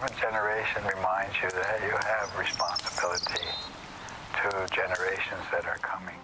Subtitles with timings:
[0.00, 3.46] seventh generation reminds you that you have responsibility
[4.32, 4.48] to
[4.80, 6.16] generations that are coming.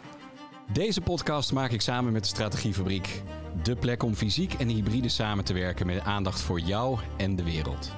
[0.73, 3.23] Deze podcast maak ik samen met de Strategiefabriek.
[3.62, 7.43] De plek om fysiek en hybride samen te werken met aandacht voor jou en de
[7.43, 7.93] wereld.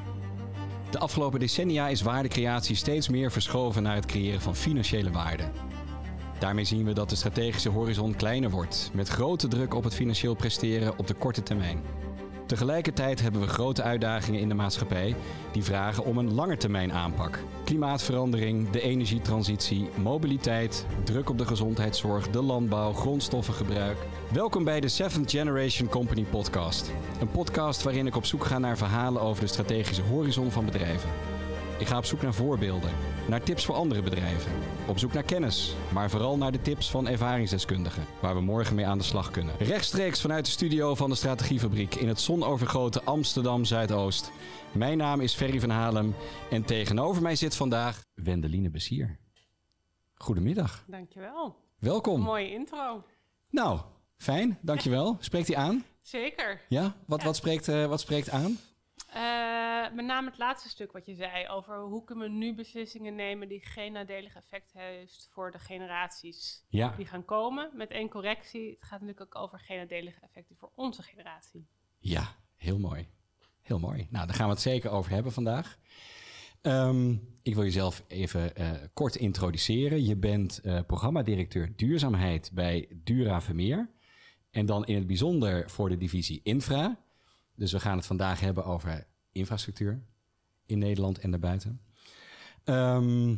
[0.91, 5.51] De afgelopen decennia is waardecreatie steeds meer verschoven naar het creëren van financiële waarde.
[6.39, 10.35] Daarmee zien we dat de strategische horizon kleiner wordt, met grote druk op het financieel
[10.35, 11.83] presteren op de korte termijn.
[12.49, 15.17] Tegelijkertijd hebben we grote uitdagingen in de maatschappij
[15.53, 17.39] die vragen om een langetermijn aanpak.
[17.65, 23.97] Klimaatverandering, de energietransitie, mobiliteit, druk op de gezondheidszorg, de landbouw, grondstoffengebruik.
[24.33, 26.93] Welkom bij de Seventh Generation Company podcast.
[27.21, 31.11] Een podcast waarin ik op zoek ga naar verhalen over de strategische horizon van bedrijven.
[31.79, 32.91] Ik ga op zoek naar voorbeelden,
[33.29, 34.53] naar tips voor andere bedrijven.
[34.89, 38.87] Op zoek naar kennis, maar vooral naar de tips van ervaringsdeskundigen, waar we morgen mee
[38.87, 39.55] aan de slag kunnen.
[39.59, 44.31] Rechtstreeks vanuit de studio van de Strategiefabriek in het zonovergoten Amsterdam Zuidoost.
[44.73, 46.15] Mijn naam is Ferry van Halem
[46.51, 49.19] en tegenover mij zit vandaag Wendeline Bessier.
[50.15, 50.85] Goedemiddag.
[50.87, 51.57] Dankjewel.
[51.79, 52.21] Welkom.
[52.21, 53.05] Mooie intro.
[53.51, 53.81] Nou,
[54.17, 55.17] fijn, dankjewel.
[55.21, 55.85] Spreekt hij aan?
[56.01, 56.61] Zeker.
[56.69, 56.97] Ja?
[57.07, 58.59] Wat, Wat, spreekt, uh, wat spreekt aan?
[59.15, 63.15] Uh, met name het laatste stuk wat je zei over hoe kunnen we nu beslissingen
[63.15, 66.95] nemen die geen nadelig effect heeft voor de generaties ja.
[66.97, 67.71] die gaan komen.
[67.75, 71.67] Met één correctie, het gaat natuurlijk ook over geen nadelige effecten voor onze generatie.
[71.99, 73.09] Ja, heel mooi.
[73.61, 74.07] Heel mooi.
[74.11, 75.79] Nou, daar gaan we het zeker over hebben vandaag.
[76.63, 80.05] Um, ik wil jezelf even uh, kort introduceren.
[80.05, 83.91] Je bent uh, programmadirecteur duurzaamheid bij Dura Vermeer.
[84.51, 87.07] En dan in het bijzonder voor de divisie Infra.
[87.59, 90.03] Dus we gaan het vandaag hebben over infrastructuur
[90.67, 91.81] in Nederland en daarbuiten.
[92.65, 93.29] Um,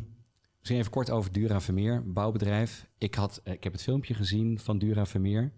[0.59, 2.87] misschien even kort over Dura Vermeer, bouwbedrijf.
[2.99, 5.53] Ik, had, ik heb het filmpje gezien van Dura Vermeer.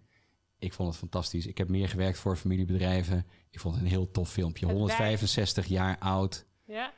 [0.58, 1.46] Ik vond het fantastisch.
[1.46, 3.26] Ik heb meer gewerkt voor familiebedrijven.
[3.50, 4.66] Ik vond het een heel tof filmpje.
[4.66, 6.46] 165 jaar oud.
[6.64, 6.92] Ja.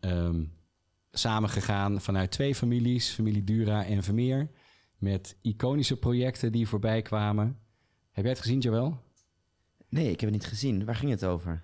[0.00, 0.52] Um,
[1.10, 4.50] samengegaan vanuit twee families, familie Dura en Vermeer.
[4.98, 7.58] Met iconische projecten die voorbij kwamen.
[8.10, 9.00] Heb jij het gezien, Joël?
[9.92, 10.84] Nee, ik heb het niet gezien.
[10.84, 11.62] Waar ging het over?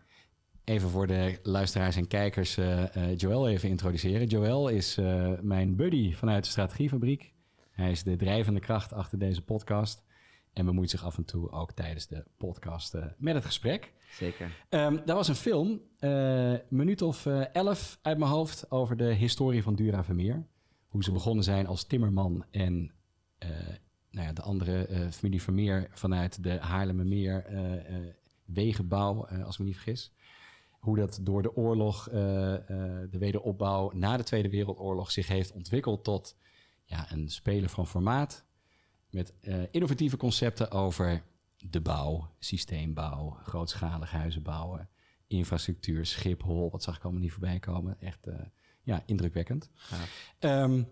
[0.65, 4.27] Even voor de luisteraars en kijkers uh, uh, Joël even introduceren.
[4.27, 7.33] Joël is uh, mijn buddy vanuit de Strategiefabriek.
[7.71, 10.05] Hij is de drijvende kracht achter deze podcast.
[10.53, 13.93] En bemoeit zich af en toe ook tijdens de podcast met het gesprek.
[14.11, 14.47] Zeker.
[14.71, 15.81] Um, daar was een film,
[16.69, 20.47] minuut of elf uit mijn hoofd, over de historie van Dura Vermeer.
[20.89, 22.93] Hoe ze begonnen zijn als timmerman en
[24.11, 28.07] nou ja, de andere uh, familie Vermeer vanuit de Haarlemmermeer uh, uh,
[28.45, 30.13] wegenbouw, als ik me niet vergis.
[30.71, 36.37] Hoe dat door de oorlog, de wederopbouw na de Tweede Wereldoorlog zich heeft ontwikkeld tot
[36.85, 38.45] ja, een speler van formaat.
[39.11, 39.35] Met
[39.71, 41.23] innovatieve concepten over
[41.57, 44.89] de bouw, systeembouw, grootschalig huizen bouwen,
[45.27, 46.71] infrastructuur, Schiphol.
[46.71, 48.01] Wat zag ik allemaal niet voorbij komen.
[48.01, 48.27] Echt
[48.83, 49.71] ja, indrukwekkend.
[50.41, 50.63] Ja.
[50.63, 50.89] Um,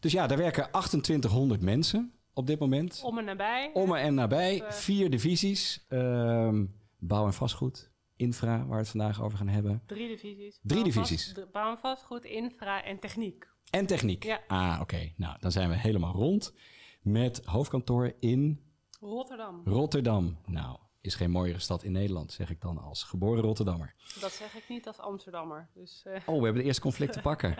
[0.00, 3.00] dus ja, daar werken 2800 mensen op dit moment.
[3.04, 3.70] Om en nabij.
[3.72, 4.60] Om en nabij.
[4.60, 5.86] Uh, Vier divisies.
[5.88, 7.90] Um, bouw en vastgoed.
[8.16, 9.82] Infra, waar we het vandaag over gaan hebben.
[9.86, 10.58] Drie divisies.
[10.62, 11.32] Drie bouw divisies.
[11.34, 13.48] Vast, bouw en vastgoed, infra en techniek.
[13.70, 14.24] En techniek.
[14.24, 14.40] Ja.
[14.46, 14.82] Ah, oké.
[14.82, 15.14] Okay.
[15.16, 16.54] Nou, dan zijn we helemaal rond.
[17.02, 18.62] Met hoofdkantoor in...
[19.00, 19.62] Rotterdam.
[19.64, 20.38] Rotterdam.
[20.46, 23.94] Nou, is geen mooiere stad in Nederland, zeg ik dan als geboren Rotterdammer.
[24.20, 25.68] Dat zeg ik niet als Amsterdammer.
[25.74, 26.14] Dus, uh...
[26.14, 27.56] Oh, we hebben de eerste conflict te pakken.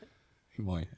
[0.56, 0.88] Mooi.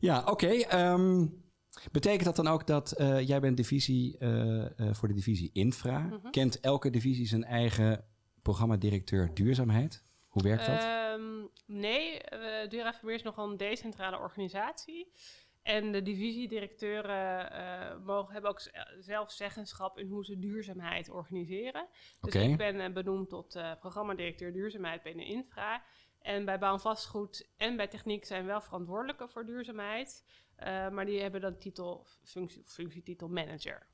[0.00, 0.30] Ja, oké.
[0.30, 1.46] Okay, um,
[1.92, 5.98] Betekent dat dan ook dat uh, jij bent divisie uh, uh, voor de divisie infra?
[5.98, 6.30] Mm -hmm.
[6.30, 8.04] Kent elke divisie zijn eigen
[8.42, 10.04] programmadirecteur duurzaamheid?
[10.28, 10.86] Hoe werkt dat?
[11.18, 12.20] Um, nee,
[12.68, 15.12] Dura Vermeer is nogal een decentrale organisatie.
[15.62, 21.86] En de divisiedirecteuren mogen, hebben ook zelf zeggenschap in hoe ze duurzaamheid organiseren.
[22.20, 22.50] Dus okay.
[22.50, 25.82] ik ben benoemd tot programmadirecteur duurzaamheid binnen infra.
[26.20, 30.24] En bij bouw en vastgoed en bij techniek zijn wel verantwoordelijke voor duurzaamheid.
[30.60, 33.86] Uh, maar die hebben dan titel, functie, functietitel manager.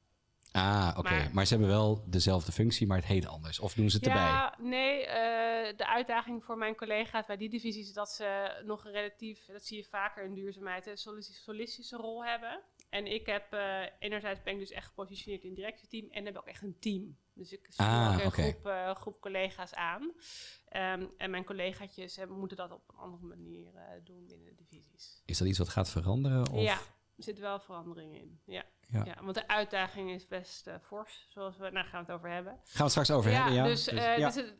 [0.53, 0.99] Ah, oké.
[0.99, 1.19] Okay.
[1.19, 3.61] Maar, maar, ze hebben wel dezelfde functie, maar het heet anders.
[3.61, 4.69] Of doen ze het ja, erbij?
[4.69, 8.93] Nee, uh, de uitdaging voor mijn collega's bij die divisies is dat ze nog een
[8.93, 12.63] relatief, dat zie je vaker in duurzaamheid, een solistische rol hebben.
[12.95, 16.37] En ik heb, uh, enerzijds ben ik dus echt gepositioneerd in het directieteam en heb
[16.37, 17.19] ook echt een team.
[17.33, 18.51] Dus ik stuur ah, ook een okay.
[18.51, 20.03] groep, uh, groep collega's aan.
[20.03, 24.65] Um, en mijn collegaatjes hebben, moeten dat op een andere manier uh, doen binnen de
[24.69, 25.23] divisies.
[25.25, 26.51] Is dat iets wat gaat veranderen?
[26.51, 26.63] Of?
[26.63, 26.79] Ja,
[27.17, 28.41] er zit wel verandering in.
[28.45, 28.65] Ja.
[28.89, 29.05] Ja.
[29.05, 32.53] ja want de uitdaging is best fors, zoals we, nou gaan we het over hebben.
[32.53, 33.65] Gaan we het straks over ja, hebben, ja.
[33.65, 34.31] Dus, dus, ja.
[34.31, 34.55] dus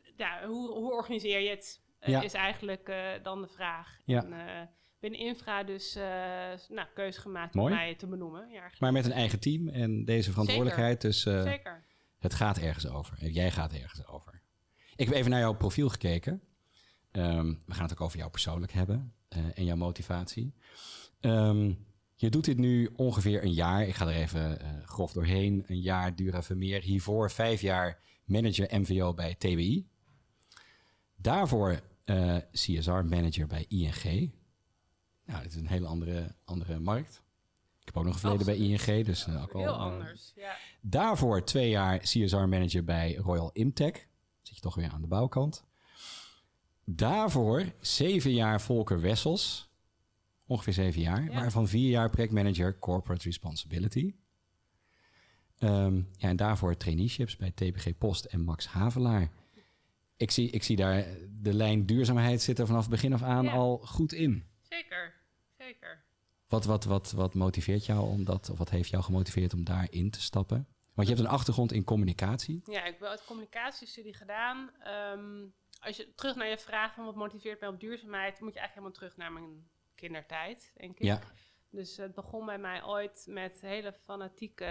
[0.45, 2.93] hoe, hoe organiseer je het, is eigenlijk
[3.23, 3.99] dan de vraag.
[4.05, 4.25] Ja.
[4.25, 4.71] En,
[5.11, 5.95] binnen infra dus
[6.69, 7.73] nou, keuze gemaakt Mooi.
[7.73, 8.49] om mij te benoemen.
[8.51, 11.01] Ja, Maar met een eigen team en deze verantwoordelijkheid.
[11.01, 11.85] Dus uh, Zeker.
[12.19, 13.31] het gaat ergens over.
[13.31, 14.43] Jij gaat ergens over.
[14.97, 16.43] Ik heb even naar jouw profiel gekeken.
[17.11, 20.55] Ehm, we gaan het ook over jou persoonlijk hebben eh, en jouw motivatie.
[21.21, 21.73] Ehm,
[22.15, 23.87] je doet dit nu ongeveer een jaar.
[23.87, 25.65] Ik ga er even eh, grof doorheen.
[25.67, 26.83] Een jaar Dura Vermeer.
[26.83, 29.89] Hiervoor vijf jaar manager MVO bij TBI.
[31.17, 34.33] Daarvoor eh, CSR-manager bij ING.
[35.27, 37.23] Nou, dit is een hele andere, andere markt.
[37.81, 40.57] Ik heb ook nog een verleden bij ING, dus ook wel, Heel uh, anders, ja.
[40.81, 44.07] Daarvoor twee jaar CSR-manager bij Royal Imtech.
[44.43, 45.65] Zit je toch weer aan de bouwkant.
[46.85, 49.73] Daarvoor zeven jaar Volker Wessels.
[50.47, 51.25] Ongeveer zeven jaar.
[51.25, 51.31] Ja.
[51.35, 54.15] Waarvan vier jaar projectmanager Corporate Responsibility.
[55.59, 59.31] Ehm, ja, en daarvoor traineeships bij TPG Post en Max Havelaar.
[60.17, 61.07] Ik zie, ik zie daar
[61.43, 63.53] de lijn duurzaamheid zit er vanaf begin af aan Ja.
[63.53, 64.45] al goed in.
[64.75, 65.15] Zeker,
[65.59, 66.05] zeker.
[66.49, 70.11] Wat, wat, wat, wat motiveert jou om dat, of wat heeft jou gemotiveerd om daarin
[70.11, 70.69] te stappen?
[70.95, 72.63] Want je hebt een achtergrond in communicatie.
[72.65, 74.71] Ja, ik heb wel het communicatiestudie gedaan.
[74.79, 75.47] Ehm,
[75.81, 78.75] als je terug naar je vraag van wat motiveert mij op duurzaamheid, moet je eigenlijk
[78.75, 81.05] helemaal terug naar mijn kindertijd, denk ik.
[81.05, 81.21] Ja,
[81.75, 84.65] Dus het begon bij mij ooit met hele fanatieke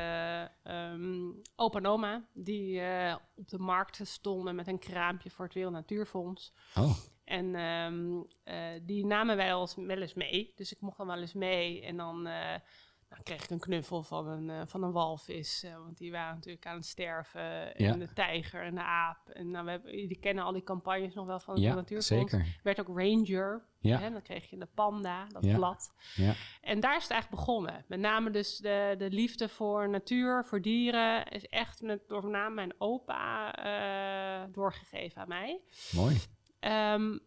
[1.55, 5.73] opa en oma, die eh, op de markt stonden met een kraampje voor het Wereld
[5.73, 6.53] Natuurfonds.
[6.75, 10.51] oh, En ehm, eh, die namen wij wel eens, wel eens mee.
[10.55, 11.81] Dus ik mocht dan wel eens mee.
[11.81, 12.55] En dan, eh,
[13.13, 15.63] dan kreeg ik een knuffel van een, eh, van een walvis.
[15.63, 17.75] eh, want die waren natuurlijk aan het sterven.
[17.75, 17.93] En Ja.
[17.93, 19.29] de tijger en de aap.
[19.29, 22.31] En nou, we hebben, jullie kennen al die campagnes nog wel van het ja, Natuurfonds.
[22.31, 22.59] zeker.
[22.63, 23.65] Werd ook ranger.
[23.79, 23.97] Ja.
[23.99, 24.11] Hè?
[24.11, 25.55] Dan kreeg je de panda, dat Ja.
[25.55, 25.93] blad.
[26.15, 27.85] Ja, En daar is het eigenlijk begonnen.
[27.87, 31.27] Met name dus de, de liefde voor natuur, voor dieren...
[31.27, 35.61] is echt met, door met name mijn opa eh, doorgegeven aan mij.
[35.91, 36.17] mooi.
[36.59, 37.17] Ehm,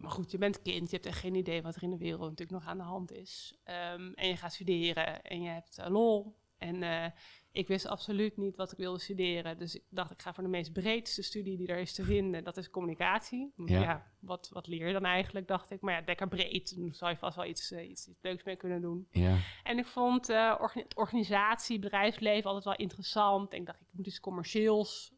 [0.00, 2.20] maar goed, je bent kind, je hebt echt geen idee wat er in de wereld
[2.28, 3.58] natuurlijk nog aan de hand is.
[3.64, 6.38] Ehm, en je gaat studeren en je hebt eh, lol.
[6.58, 7.06] En eh,
[7.52, 9.58] ik wist absoluut niet wat ik wilde studeren.
[9.58, 12.44] Dus ik dacht, ik ga voor de meest breedste studie die er is te vinden.
[12.44, 13.52] Dat is communicatie.
[13.66, 13.80] Ja.
[13.80, 14.10] Ja.
[14.18, 15.80] wat, wat leer je dan eigenlijk, dacht ik.
[15.80, 16.76] Maar ja, lekker breed.
[16.76, 19.06] Dan zou je vast wel iets, eh, iets, iets leuks mee kunnen doen.
[19.10, 23.52] Ja, En ik vond orga- organisatie, bedrijfsleven altijd wel interessant.
[23.52, 25.12] En ik dacht, ik moet iets commercieels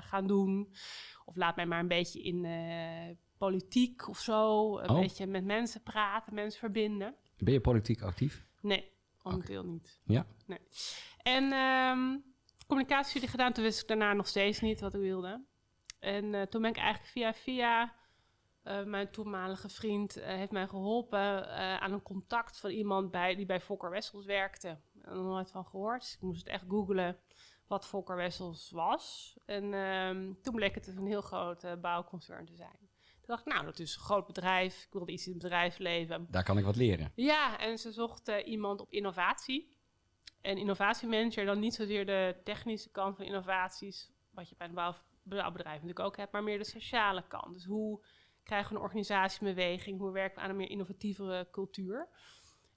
[0.00, 0.72] gaan doen.
[1.24, 2.44] Of laat mij maar een beetje in
[3.38, 4.78] politiek of zo.
[4.78, 4.98] Een Oh.
[5.00, 7.14] beetje met mensen praten, mensen verbinden.
[7.38, 8.46] ben je politiek actief?
[8.60, 8.92] Nee,
[9.22, 10.00] momenteel niet.
[10.04, 10.26] Ja.
[10.46, 10.58] Nee.
[11.22, 12.16] En ehm
[12.66, 15.44] communicatiestudie gedaan, toen wist ik daarna nog steeds niet wat ik wilde.
[15.98, 17.94] En eh, toen ben ik eigenlijk via via
[18.62, 23.34] eh, mijn toenmalige vriend eh, heeft mij geholpen eh, aan een contact van iemand bij,
[23.34, 24.68] die bij Fokker Wessels werkte.
[24.94, 26.00] Ik had er nooit van gehoord.
[26.00, 27.18] Dus ik moest het echt googlen
[27.66, 29.36] wat Fokker Wessels was.
[29.44, 32.87] En ehm, toen bleek het een heel groot bouwconcern te zijn.
[33.28, 34.84] Toen dacht ik, nou, dat is een groot bedrijf.
[34.84, 36.26] Ik wilde iets in het bedrijfsleven.
[36.30, 37.12] Daar kan ik wat leren.
[37.14, 39.76] Ja, en ze zochten iemand op innovatie.
[40.40, 44.94] En innovatiemanager, dan niet zozeer de technische kant van innovaties, wat je bij een bouw,
[45.22, 47.54] bouwbedrijf natuurlijk ook hebt, maar meer de sociale kant.
[47.54, 48.04] Dus hoe
[48.42, 49.98] krijgen we een organisatie in beweging?
[49.98, 52.08] Hoe werken we aan een meer innovatievere cultuur?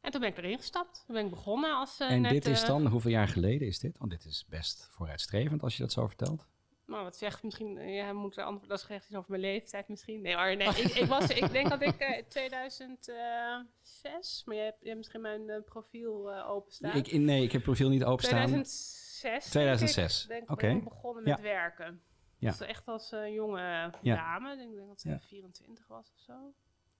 [0.01, 1.03] En toen ben ik erin gestapt.
[1.05, 3.67] Toen ben ik begonnen als eh, en net, dit is eh, dan, hoeveel jaar geleden
[3.67, 3.97] is dit?
[3.97, 6.47] Want dit is best vooruitstrevend als je dat zo vertelt.
[6.91, 10.21] Nou, wat zegt misschien, eh, ja, moet er antwoord, dat iets over mijn leeftijd misschien.
[10.21, 14.77] Nee, maar nee, ik, ik, was, ik denk dat ik eh 2006, maar je hebt,
[14.79, 16.95] je hebt misschien mijn eh, profiel eh openstaan.
[16.95, 18.45] Ik, in- nee, ik heb profiel niet openstaan.
[18.45, 19.49] 2006.
[19.49, 20.67] 2006, Denk ik, oké.
[20.67, 21.43] ben ik begonnen met Ja.
[21.43, 22.01] werken.
[22.37, 22.49] Ja.
[22.49, 24.15] Dus echt als eh, jonge Ja.
[24.15, 24.51] dame.
[24.51, 25.19] Ik denk dat ze Ja.
[25.19, 26.53] 24 was of zo.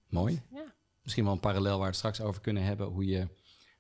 [0.10, 0.42] Mooi.
[0.52, 0.74] Ja.
[1.02, 2.88] Misschien wel een parallel waar we het straks over kunnen hebben.
[2.88, 3.28] Hoe je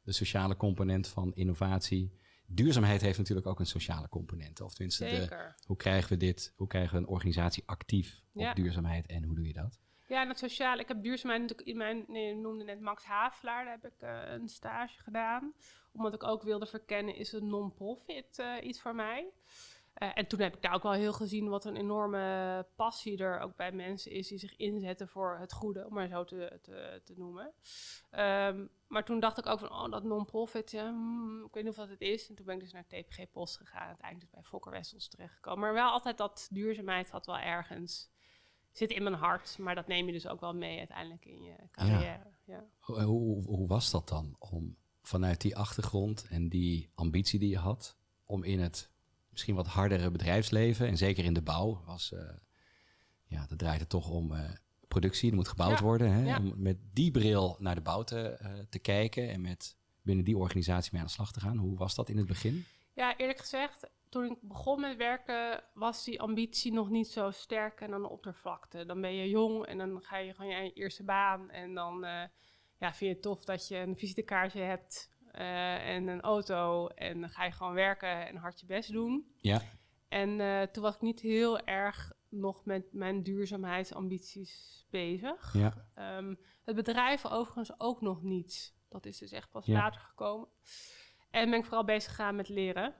[0.03, 2.19] de sociale component van innovatie.
[2.53, 4.61] Duurzaamheid heeft natuurlijk ook een sociale component.
[4.61, 6.53] Of tenminste, de, hoe krijgen we dit?
[6.55, 8.53] Hoe krijgen we een organisatie actief op Ja.
[8.53, 9.79] duurzaamheid en hoe doe je dat?
[10.07, 10.81] Ja, en het sociale.
[10.81, 14.33] Ik heb duurzaamheid natuurlijk in mijn, nee, noemde net Max Havelaar, daar heb ik eh,
[14.33, 15.53] een stage gedaan.
[15.91, 19.31] Omdat ik ook wilde verkennen, is een non-profit eh, iets voor mij?
[20.01, 23.39] Eh, en toen heb ik daar ook wel heel gezien wat een enorme passie er
[23.39, 27.01] ook bij mensen is die zich inzetten voor het goede, om maar zo te, te,
[27.03, 27.53] te noemen.
[28.09, 31.71] Ehm, maar toen dacht ik ook van, oh, dat non-profit, ja, hmm, ik weet niet
[31.71, 32.29] of dat het is.
[32.29, 35.59] En toen ben ik dus naar TPG Post gegaan, uiteindelijk dus bij Fokker Wessels terechtgekomen.
[35.59, 38.11] Maar wel altijd dat duurzaamheid had wel ergens
[38.71, 41.55] zit in mijn hart, maar dat neem je dus ook wel mee uiteindelijk in je
[41.71, 42.33] carrière.
[42.43, 42.65] Ja.
[42.79, 47.57] Hoe, hoe, hoe was dat dan om vanuit die achtergrond en die ambitie die je
[47.57, 48.90] had, om in het
[49.31, 52.29] misschien wat hardere bedrijfsleven en zeker in de bouw was, eh,
[53.25, 54.49] ja, dat draait het toch om eh,
[54.87, 56.11] productie, er moet gebouwd Ja, worden.
[56.11, 56.25] Hè?
[56.25, 56.37] ja.
[56.37, 60.37] Om met die bril naar de bouw te, eh, te kijken en met binnen die
[60.37, 61.57] organisatie mee aan de slag te gaan.
[61.57, 62.65] Hoe was dat in het begin?
[62.93, 67.81] ja, eerlijk gezegd, toen ik begon met werken, was die ambitie nog niet zo sterk
[67.81, 68.85] en aan de oppervlakte.
[68.85, 71.99] Dan ben je jong en dan ga je gewoon je eerste baan en dan
[72.77, 77.29] ja, vind je het tof dat je een visitekaartje hebt en een auto en dan
[77.29, 79.33] ga je gewoon werken en hard je best doen.
[79.37, 79.61] Ja,
[80.07, 85.53] En eh, toen was ik niet heel erg nog met mijn duurzaamheidsambities bezig.
[85.53, 85.73] Ja.
[85.93, 88.75] Ehm, het bedrijf overigens ook nog niet.
[88.89, 89.73] Dat is dus echt pas Ja.
[89.73, 90.47] later gekomen.
[91.29, 92.95] En ben ik vooral bezig gegaan met leren.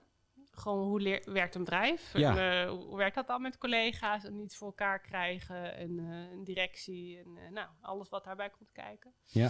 [0.61, 2.13] Gewoon hoe leer- werkt een bedrijf?
[2.13, 2.37] Ja.
[2.37, 5.75] En, eh, hoe werkt dat dan met collega's en iets voor elkaar krijgen?
[5.75, 9.13] En eh, een directie en eh, nou, alles wat daarbij komt kijken.
[9.23, 9.49] Ja.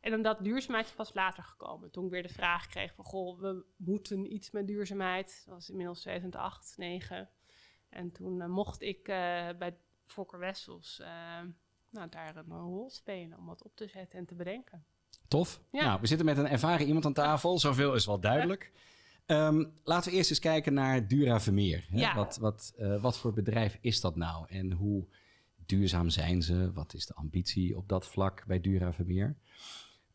[0.00, 1.90] En dan dat duurzaamheid is pas later gekomen.
[1.90, 5.42] Toen ik weer de vraag kreeg van, goh, we moeten iets met duurzaamheid.
[5.44, 7.30] Dat was inmiddels 2008, 2009.
[7.88, 9.04] En toen mocht ik
[9.58, 9.76] bij
[10.06, 11.02] Fokker Wessels
[11.90, 14.84] nou, daar een rol spelen om wat op te zetten en te bedenken.
[15.28, 15.60] Tof.
[15.70, 15.84] Ja.
[15.84, 17.58] Nou, we zitten met een ervaren iemand aan tafel.
[17.58, 18.72] Zoveel is wel duidelijk.
[19.32, 21.86] Ehm, laten we eerst eens kijken naar Dura Vermeer.
[21.88, 21.98] Hè?
[21.98, 22.14] Ja.
[22.14, 24.46] Wat, wat, eh, wat voor bedrijf is dat nou?
[24.48, 25.06] En hoe
[25.66, 26.72] duurzaam zijn ze?
[26.72, 29.36] Wat is de ambitie op dat vlak bij Dura Vermeer?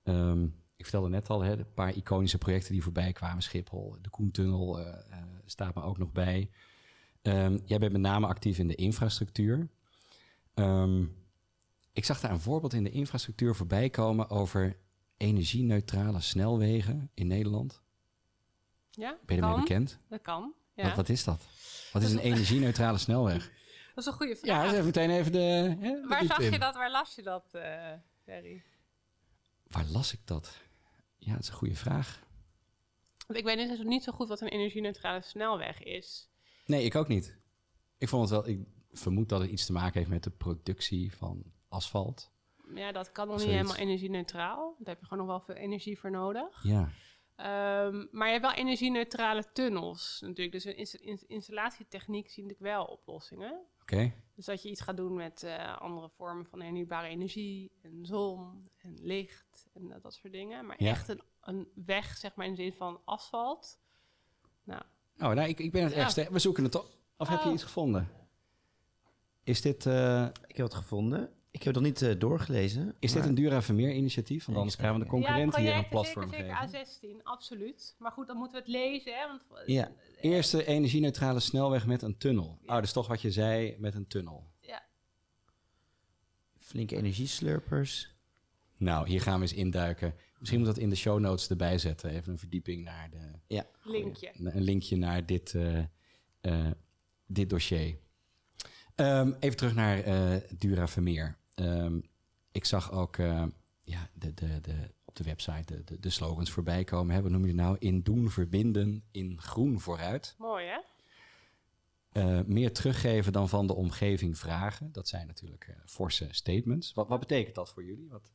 [0.04, 0.44] Ehm,
[0.76, 3.44] ik vertelde net al, hè, een paar iconische projecten die voorbij kwamen.
[3.44, 6.50] Schiphol, de Koentunnel eh, eh, staat me ook nog bij.
[7.22, 9.68] Ehm, jij bent met name actief in de infrastructuur.
[11.94, 14.78] Ik zag daar een voorbeeld in de infrastructuur voorbij komen over
[15.18, 17.86] energie-neutrale snelwegen in Nederland.
[18.98, 20.00] Ja, Ben je ermee bekend?
[20.10, 20.54] Dat kan.
[20.74, 20.84] Ja.
[20.84, 21.44] Wat, wat is dat?
[21.94, 23.52] Wat is een energie-neutrale snelweg?
[23.96, 24.70] Dat is een goede Ja, vraag.
[24.74, 25.40] zeg meteen even de.
[25.40, 26.76] Hè, de Waar zag je dat?
[26.76, 27.92] Waar las je dat, eh
[28.24, 28.64] Ferry?
[29.68, 30.58] Waar las ik dat?
[31.18, 32.24] Ja, dat is een goede vraag.
[33.28, 36.30] Ik weet dus niet zo goed wat een energie-neutrale snelweg is.
[36.66, 37.38] Nee, ik ook niet.
[37.98, 38.48] Ik vond het wel.
[38.48, 42.32] Ik vermoed dat het iets te maken heeft met de productie van asfalt.
[42.76, 44.76] Ja, dat kan nog niet helemaal energie-neutraal.
[44.80, 46.64] Daar heb je gewoon nog wel veel energie voor nodig.
[46.64, 46.90] Ja.
[47.38, 50.52] Ehm, maar je hebt wel energie-neutrale tunnels natuurlijk.
[50.52, 53.66] Dus in, in, installatietechniek zie ik wel oplossingen.
[53.82, 54.14] Oké.
[54.36, 58.70] Dus dat je iets gaat doen met eh, andere vormen van hernieuwbare energie en zon
[58.78, 60.66] en licht en dat, dat soort dingen.
[60.66, 60.90] Maar Ja.
[60.90, 63.80] echt een, een weg, zeg maar in de zin van asfalt.
[64.64, 64.82] Nou,
[65.20, 66.00] Oh, nou, ik, ik ben het Ja.
[66.00, 66.28] ergste.
[66.32, 66.86] We zoeken het op.
[67.18, 67.54] Of heb je Oh.
[67.54, 68.10] iets gevonden?
[69.44, 71.34] Is dit, eh, Ik heb het gevonden.
[71.58, 72.96] Ik heb het nog niet eh, doorgelezen.
[73.00, 74.46] is dit een Dura Vermeer initiatief?
[74.46, 76.70] Want anders gaan we de snap concurrent hier een platform zeker, geven.
[76.70, 77.96] zeker A16, absoluut.
[78.00, 79.28] Maar goed, dan moeten we het lezen, hè.
[79.28, 79.92] Want, eh, Ja.
[80.22, 82.60] Eerste energie-neutrale snelweg met een tunnel.
[82.66, 84.48] Oh, dat is toch wat je zei met een tunnel.
[86.60, 88.16] Flinke energieslurpers.
[88.78, 90.16] Nou, hier gaan we eens induiken.
[90.40, 92.10] Misschien moet dat in de show notes erbij zetten.
[92.10, 93.56] Even een verdieping naar de...
[93.56, 93.66] Ja.
[93.84, 94.32] linkje.
[94.34, 95.78] Een linkje naar dit, eh,
[96.42, 96.72] eh,
[97.26, 97.98] dit dossier.
[98.96, 101.38] Ehm, even terug naar eh, Dura Vermeer.
[101.58, 102.00] Ehm,
[102.52, 103.44] ik zag ook eh,
[103.84, 107.16] ja, de, de, de, op de website de, de, de slogans voorbij komen.
[107.16, 107.22] Hè?
[107.22, 107.76] Wat noem je nou?
[107.80, 110.36] In doen verbinden, in groen vooruit.
[110.38, 110.80] Mooi, hè?
[112.12, 114.92] Eh, meer teruggeven dan van de omgeving vragen.
[114.92, 116.94] Dat zijn natuurlijk eh, forse statements.
[116.94, 118.10] Wat, wat betekent dat voor jullie?
[118.10, 118.32] Wat,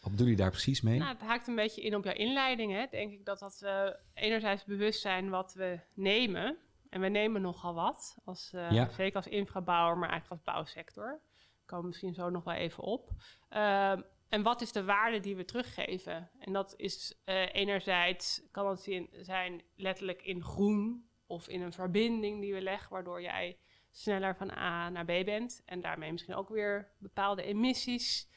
[0.00, 0.98] wat bedoel je daar precies mee?
[0.98, 2.86] Nou, het haakt een beetje in op jouw inleiding, hè.
[2.90, 6.56] Denk ik dat, dat we enerzijds bewust zijn wat we nemen.
[6.88, 8.90] En we nemen nogal wat, als, Ja.
[8.90, 11.20] zeker als infrabouwer, maar eigenlijk als bouwsector.
[11.70, 13.10] Komen misschien zo nog wel even op.
[13.48, 16.30] Ehm, en wat is de waarde die we teruggeven?
[16.38, 21.72] En dat is eh, enerzijds, kan het zien- zijn letterlijk in groen of in een
[21.72, 23.58] verbinding die we leggen, waardoor jij
[23.90, 25.62] sneller van A naar B bent.
[25.64, 28.28] En daarmee misschien ook weer bepaalde emissies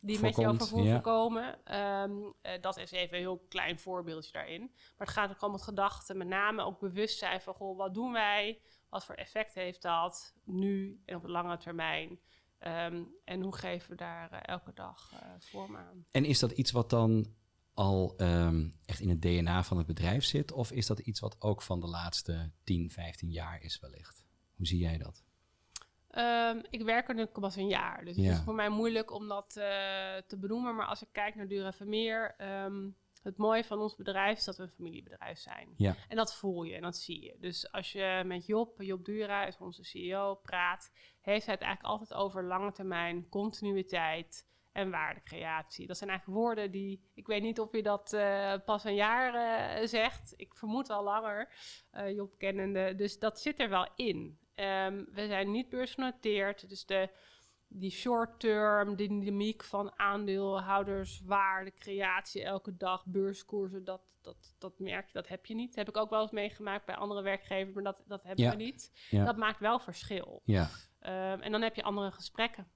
[0.00, 0.92] die met jouw vervoer ja.
[0.92, 1.64] voorkomen.
[1.64, 4.60] Ehm, eh, dat is even een heel klein voorbeeldje daarin.
[4.96, 8.12] Maar het gaat ook om het gedachte, met name ook bewustzijn van, goh, wat doen
[8.12, 8.60] wij?
[8.88, 12.20] Wat voor effect heeft dat nu en op de lange termijn?
[12.62, 16.04] Ehm, en hoe geven we daar eh, elke dag eh, vorm aan?
[16.10, 17.26] En is dat iets wat dan
[17.74, 20.52] al ehm, echt in het DNA van het bedrijf zit?
[20.52, 24.24] Of is dat iets wat ook van de laatste 10, 15 jaar is wellicht?
[24.56, 25.22] Hoe zie jij dat?
[26.08, 28.22] Ehm, ik werk er nu pas een jaar, dus Ja.
[28.22, 29.64] het is voor mij moeilijk om dat eh,
[30.26, 30.76] te benoemen.
[30.76, 32.34] Maar als ik kijk naar Dura Vermeer,
[33.22, 35.74] het mooie van ons bedrijf is dat we een familiebedrijf zijn.
[35.76, 35.94] Ja.
[36.08, 37.36] En dat voel je en dat zie je.
[37.40, 41.94] Dus als je met Job, Job Dura is onze CEO, praat, heeft hij het eigenlijk
[41.94, 45.86] altijd over lange termijn, continuïteit en waardecreatie.
[45.86, 49.34] Dat zijn eigenlijk woorden die, ik weet niet of je dat eh, pas een jaar
[49.34, 50.34] eh, zegt.
[50.36, 51.48] Ik vermoed al langer,
[51.90, 52.94] eh, Job kennende.
[52.94, 54.38] Dus dat zit er wel in.
[54.54, 57.08] Ehm, we zijn niet beursgenoteerd, dus de,
[57.74, 65.12] die short-term dynamiek van aandeelhouders, waarde, creatie elke dag, beurskoersen, dat, dat, dat merk je,
[65.12, 65.68] dat heb je niet.
[65.68, 68.50] Dat heb ik ook wel eens meegemaakt bij andere werkgevers, maar dat, dat hebben Ja.
[68.50, 69.06] we niet.
[69.10, 69.24] Ja.
[69.24, 70.40] Dat maakt wel verschil.
[70.44, 72.66] Ja, Ehm, en dan heb je andere gesprekken.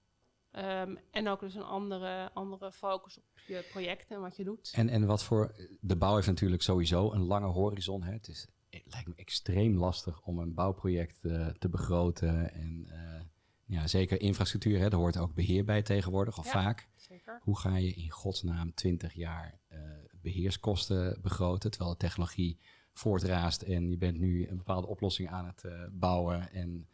[0.51, 4.73] Ehm, en ook dus een andere, andere focus op je projecten en wat je doet.
[4.75, 5.55] en, en wat voor...
[5.81, 8.03] De bouw heeft natuurlijk sowieso een lange horizon.
[8.03, 8.13] Hè?
[8.13, 12.53] Het, is, het lijkt me extreem lastig om een bouwproject eh, te begroten.
[12.53, 13.21] En eh,
[13.67, 14.89] ja, zeker infrastructuur, hè?
[14.89, 16.51] daar hoort ook beheer bij tegenwoordig, of Ja.
[16.51, 16.89] vaak.
[16.97, 17.41] Zeker.
[17.43, 19.79] Hoe ga je in godsnaam 20 jaar eh,
[20.21, 22.59] beheerskosten begroten, terwijl de technologie
[22.93, 26.89] voortraast en je bent nu een bepaalde oplossing aan het eh, bouwen en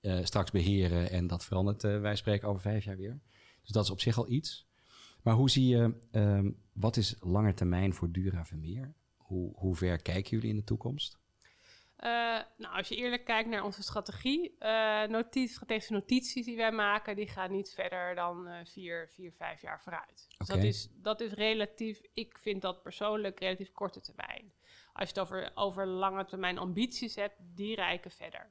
[0.00, 3.20] eh, straks beheren en dat verandert, wij spreken over vijf jaar weer.
[3.62, 4.66] Dus dat is op zich al iets.
[5.22, 8.94] Maar hoe zie je, ehm, wat is lange termijn voor Dura Vermeer?
[9.16, 11.18] Hoe, hoe ver kijken jullie in de toekomst?
[11.98, 12.10] Eh,
[12.56, 17.16] nou, als je eerlijk kijkt naar onze strategie, eh notities, strategische notities die wij maken,
[17.16, 20.26] die gaan niet verder dan eh, vier, vier, vijf jaar vooruit.
[20.38, 24.52] Dus dat, is, dat is relatief, ik vind dat persoonlijk relatief korte termijn.
[24.92, 28.50] Als je het over, over lange termijn ambities hebt, die reiken verder.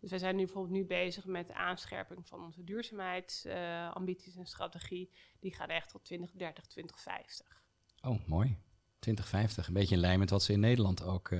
[0.00, 5.10] Dus wij zijn nu bijvoorbeeld nu bezig met de aanscherping van onze duurzaamheidsambities en strategie.
[5.40, 7.62] Die gaan echt tot 2030, 2050.
[8.02, 8.58] Oh, mooi.
[8.98, 11.30] 2050, een beetje in lijn met wat ze in Nederland ook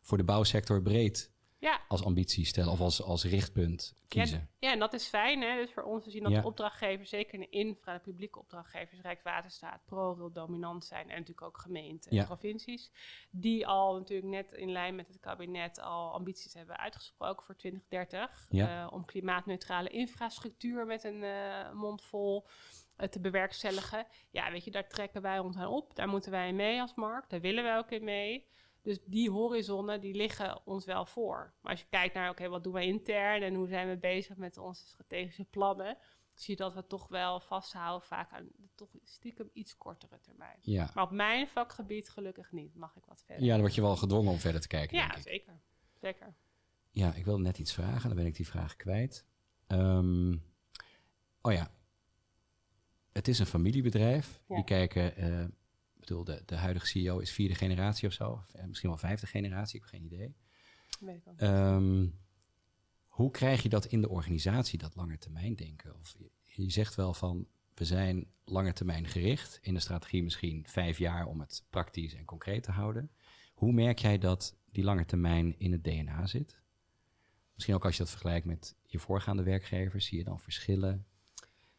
[0.00, 4.50] voor de bouwsector breed Ja, als ambitie stellen of als, als richtpunt kiezen.
[4.58, 5.40] Ja, en dat is fijn.
[5.42, 5.56] Hè?
[5.56, 6.40] Dus voor ons te zien dat Ja.
[6.40, 11.02] de opdrachtgevers, zeker in de infra, de publieke opdrachtgevers, Rijkswaterstaat, ProRail dominant zijn.
[11.02, 12.20] En natuurlijk ook gemeenten Ja.
[12.20, 12.90] en provincies.
[13.30, 18.46] Die al natuurlijk net in lijn met het kabinet al ambities hebben uitgesproken voor 2030.
[18.50, 18.84] Ja.
[18.86, 22.46] eh, om klimaatneutrale infrastructuur met een eh, mond vol
[22.96, 24.06] eh, te bewerkstelligen.
[24.30, 25.94] Ja, weet je, daar trekken wij ons aan op.
[25.94, 27.30] Daar moeten wij mee als markt.
[27.30, 28.46] Daar willen wij ook in mee.
[28.82, 31.54] Dus die horizonnen, die liggen ons wel voor.
[31.60, 34.36] Maar als je kijkt naar, oké, wat doen wij intern en hoe zijn we bezig
[34.36, 35.98] met onze strategische plannen,
[36.34, 40.56] zie je dat we toch wel vasthouden vaak aan de toch stiekem iets kortere termijn.
[40.60, 40.90] Ja.
[40.94, 43.44] Maar op mijn vakgebied gelukkig niet, mag ik wat verder.
[43.44, 45.22] ja, dan word je wel gedwongen om verder te kijken, ja denk ik.
[45.22, 45.60] zeker.
[46.00, 46.34] Zeker.
[46.90, 49.26] Ja, ik wilde net iets vragen, dan ben ik die vraag kwijt.
[49.66, 50.32] Ehm,
[51.40, 51.70] oh ja,
[53.12, 54.42] het is een familiebedrijf.
[54.48, 54.54] Ja.
[54.54, 55.44] Die kijken, eh,
[56.00, 59.26] bedoel, de, de huidige CEO is vierde generatie of zo, of, eh, misschien wel vijfde
[59.26, 60.34] generatie, ik heb geen idee.
[61.00, 61.38] Weet ik ook.
[61.38, 62.06] Ehm,
[63.06, 65.94] hoe krijg je dat in de organisatie, dat lange termijn denken?
[66.00, 66.30] Of je,
[66.62, 71.26] je zegt wel van, we zijn lange termijn gericht, in de strategie misschien vijf jaar
[71.26, 73.10] om het praktisch en concreet te houden.
[73.54, 76.60] Hoe merk jij dat die lange termijn in het DNA zit?
[77.54, 81.06] Misschien ook als je dat vergelijkt met je voorgaande werkgevers, zie je dan verschillen?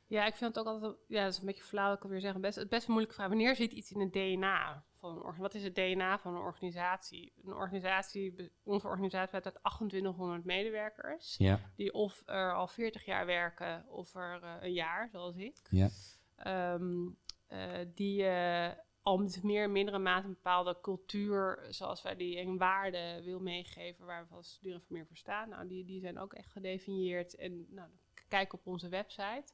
[0.09, 2.19] Ja, ik vind het ook altijd, ja, dat is een beetje flauw, ik kan weer
[2.19, 3.27] zeggen, best, het best een moeilijke vraag.
[3.29, 5.41] Wanneer zit iets in het DNA van een organisatie?
[5.41, 7.33] Wat is het DNA van een organisatie?
[7.43, 13.25] Een organisatie, onze organisatie bestaat uit 2800 medewerkers, Ja, die of er al 40 jaar
[13.25, 15.57] werken of er eh, een jaar, zoals ik.
[15.69, 15.89] ja,
[16.35, 17.07] Ehm,
[17.47, 22.37] eh, die eh, al met meer en mindere mate een bepaalde cultuur, zoals wij die
[22.37, 25.49] en waarden wil meegeven, waar we als Duren voor meer voor staan.
[25.49, 27.89] Nou, die, die zijn ook echt gedefinieerd en nou,
[28.27, 29.53] kijk op onze website.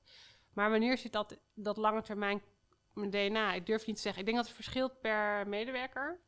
[0.56, 2.42] Maar wanneer zit dat, dat lange termijn
[2.94, 3.54] DNA?
[3.54, 4.20] Ik durf niet te zeggen.
[4.22, 6.20] Ik denk dat het verschilt per medewerker.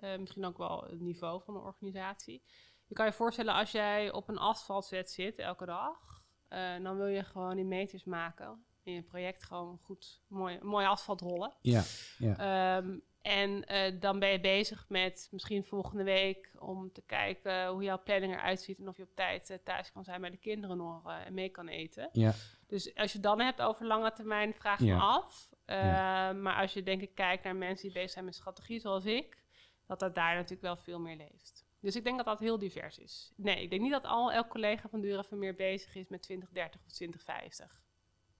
[0.00, 2.42] Eh, misschien ook wel het niveau van de organisatie.
[2.86, 7.06] Je kan je voorstellen als jij op een asfaltzet zit elke dag, eh, dan wil
[7.06, 8.64] je gewoon in meters maken.
[8.82, 11.56] In je project gewoon goed mooi, mooi asfalt rollen.
[11.60, 11.82] ja,
[12.18, 17.66] ja, Ehm, en eh, dan ben je bezig met misschien volgende week om te kijken
[17.68, 20.30] hoe jouw planning eruit ziet en of je op tijd eh, thuis kan zijn bij
[20.30, 22.08] de kinderen nog eh, en mee kan eten.
[22.12, 22.32] ja,
[22.66, 24.96] Dus als je het dan hebt over lange termijn, vraag Ja.
[24.96, 25.48] me af.
[25.64, 26.32] Eh, Ja.
[26.32, 29.44] Maar als je denk ik kijkt naar mensen die bezig zijn met strategie zoals ik,
[29.86, 31.64] dat dat daar natuurlijk wel veel meer leeft.
[31.80, 33.32] Dus ik denk dat dat heel divers is.
[33.36, 36.80] Nee, ik denk niet dat al elk collega van Dura meer bezig is met 2030
[36.86, 37.80] of 2050.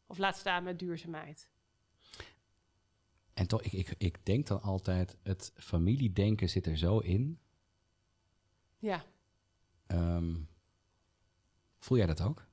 [0.07, 1.51] Of laat staan met duurzaamheid.
[3.37, 7.41] En toch, ik, ik, ik denk dan altijd, het familiedenken zit er zo in.
[8.79, 9.05] Ja,
[9.87, 10.35] Ehm,
[11.79, 12.47] voel jij dat ook?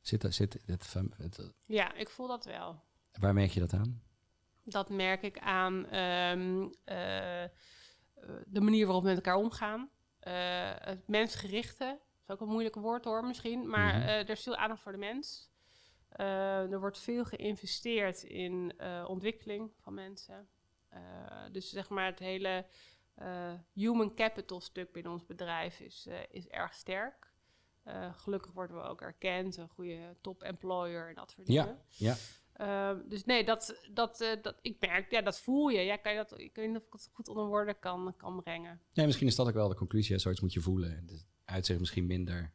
[0.00, 2.82] Zit, zit het, het, ja, ik voel dat wel.
[3.20, 4.02] waar merk je dat aan?
[4.64, 7.44] Dat merk ik aan ehm, eh,
[8.46, 9.90] de manier waarop we met elkaar omgaan.
[10.18, 14.02] Eh, het mensgerichte, is ook een moeilijk woord hoor misschien, maar Mhm.
[14.06, 15.50] eh, er is veel aandacht voor de mens.
[16.08, 20.48] Eh, er wordt veel geïnvesteerd in eh, ontwikkeling van mensen.
[20.88, 21.00] Eh,
[21.52, 22.66] dus zeg maar het hele
[23.72, 27.34] human capital stuk binnen ons bedrijf is, is erg sterk.
[28.12, 31.80] Gelukkig worden we ook erkend, een goede top employer en dat soort Ja, dingen.
[31.88, 32.14] ja.
[32.52, 35.80] Ehm, dus nee, dat, dat, dat, ik merk, ja, dat voel je.
[35.80, 38.42] Ja, kan je dat, ik weet niet of ik het goed onder woorden kan, kan
[38.42, 38.80] brengen.
[38.92, 40.14] Nee, misschien is dat ook wel de conclusie.
[40.14, 40.20] hè.
[40.20, 40.90] Zoiets moet je voelen.
[40.90, 42.52] Het uitzicht misschien minder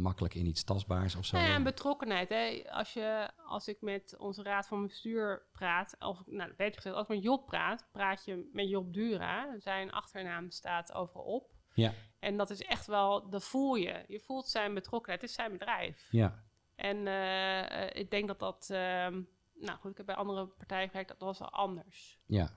[0.00, 1.36] makkelijk in iets tastbaars of zo.
[1.36, 2.28] Nou ja, en betrokkenheid.
[2.28, 2.62] Hè.
[2.70, 7.08] Als, je, als ik met onze raad van bestuur praat, of nou, beter gezegd, als
[7.08, 9.58] ik met Job praat, praat je met Job Dura.
[9.58, 11.52] Zijn achternaam staat overal op.
[11.74, 14.04] Ja, En dat is echt wel, dat voel je.
[14.08, 15.20] Je voelt zijn betrokkenheid.
[15.20, 16.08] Het is zijn bedrijf.
[16.10, 16.42] ja,
[16.74, 19.22] En eh, eh, ik denk dat dat, ehm,
[19.54, 22.18] nou goed, ik heb bij andere partijen gewerkt, dat was wel anders.
[22.26, 22.50] ja,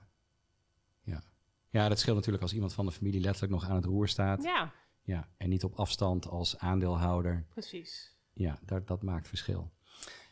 [1.02, 1.22] ja.
[1.70, 4.42] Ja, dat scheelt natuurlijk als iemand van de familie letterlijk nog aan het roer staat.
[4.42, 4.72] Ja,
[5.04, 7.46] Ja, en niet op afstand als aandeelhouder.
[7.48, 8.16] precies.
[8.32, 9.72] Ja, dat, dat maakt verschil.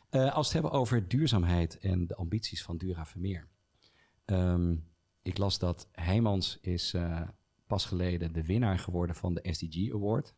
[0.09, 3.47] Eh, als we het hebben over duurzaamheid en de ambities van Dura Vermeer.
[4.25, 4.75] Ehm,
[5.21, 7.21] ik las dat Heijmans is eh,
[7.67, 10.33] pas geleden de winnaar geworden van de SDG Award.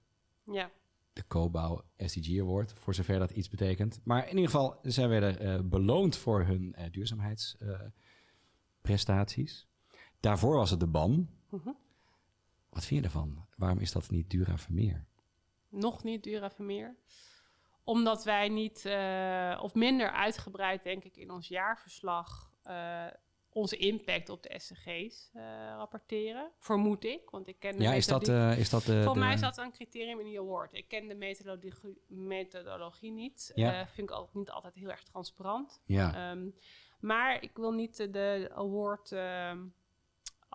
[0.52, 0.72] Ja.
[1.14, 4.00] de Cobouw SDG Award, voor zover dat iets betekent.
[4.04, 9.68] Maar in ieder geval, zij werden eh, beloond voor hun duurzaamheidsprestaties.
[10.20, 11.30] Daarvoor was het de BAM.
[11.50, 11.70] Mhm.
[12.76, 13.46] Wat vind je ervan?
[13.56, 15.06] Waarom is dat niet Dura Vermeer?
[15.70, 16.96] Nog niet Dura Vermeer.
[17.84, 23.06] Omdat wij niet, eh, of minder uitgebreid, denk ik, in ons jaarverslag eh,
[23.50, 25.44] onze impact op de SCG's eh,
[25.78, 26.52] rapporteren.
[26.60, 29.04] Vermoed ik, want ik ken de Ja, is dat, is dat de...
[29.04, 30.74] Voor de- mij is dat een criterium in die award.
[30.74, 33.52] Ik ken de methodologie, methodologie niet.
[33.56, 33.88] Ja.
[33.88, 35.82] Vind ik ook niet altijd heel erg transparant.
[35.86, 36.50] Ja, Ehm,
[37.00, 39.66] maar ik wil niet de award ehm,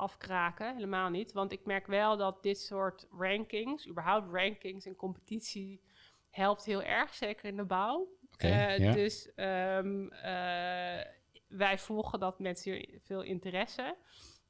[0.00, 1.32] afkraken, helemaal niet.
[1.32, 5.80] Want ik merk wel dat dit soort rankings, überhaupt rankings en competitie,
[6.30, 8.08] helpt heel erg, zeker in de bouw.
[8.36, 8.92] Eh.
[8.92, 11.04] Dus ehm, eh,
[11.48, 13.96] wij volgen dat met zeer veel interesse.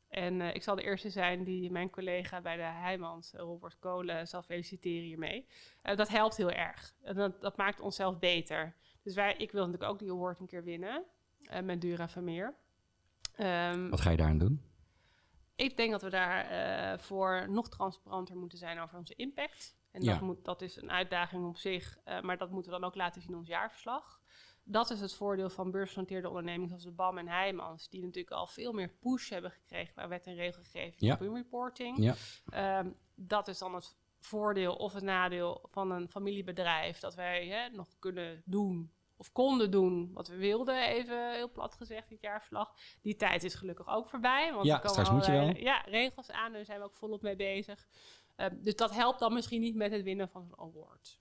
[0.09, 4.29] En eh, ik zal de eerste zijn die mijn collega bij de Heijmans, Robert Kolen,
[4.29, 5.47] zal feliciteren hiermee.
[5.83, 6.95] Dat helpt heel erg.
[7.03, 8.75] En dat, dat maakt onszelf beter.
[9.03, 11.05] Dus wij, ik wil natuurlijk ook die award een keer winnen
[11.63, 12.55] met Dura Vermeer.
[13.35, 14.70] Ehm, Wat ga je daaraan doen?
[15.61, 19.79] Ik denk dat we daarvoor voor nog transparanter moeten zijn over onze impact.
[19.91, 20.13] En Ja.
[20.13, 22.95] dat, moet, dat is een uitdaging op zich, eh, maar dat moeten we dan ook
[22.95, 24.21] laten zien in ons jaarverslag.
[24.65, 28.47] Dat is het voordeel van beursgenoteerde ondernemingen zoals de BAM en Heijmans, die natuurlijk al
[28.47, 31.13] veel meer push hebben gekregen bij wet en regelgeving Ja.
[31.15, 31.97] op hun reporting.
[31.99, 32.15] Ja.
[32.51, 37.69] Ehm, dat is dan het voordeel of het nadeel van een familiebedrijf, dat wij hè,
[37.69, 42.73] nog kunnen doen of konden doen wat we wilden, even heel plat gezegd, dit jaarverslag.
[43.03, 44.53] Die tijd is gelukkig ook voorbij.
[44.53, 45.63] Want Ja, er komen straks moet je allerlei- wel.
[45.63, 47.89] Ja, regels aan, daar zijn we ook volop mee bezig.
[48.37, 51.21] Ehm, dus dat helpt dan misschien niet met het winnen van een award.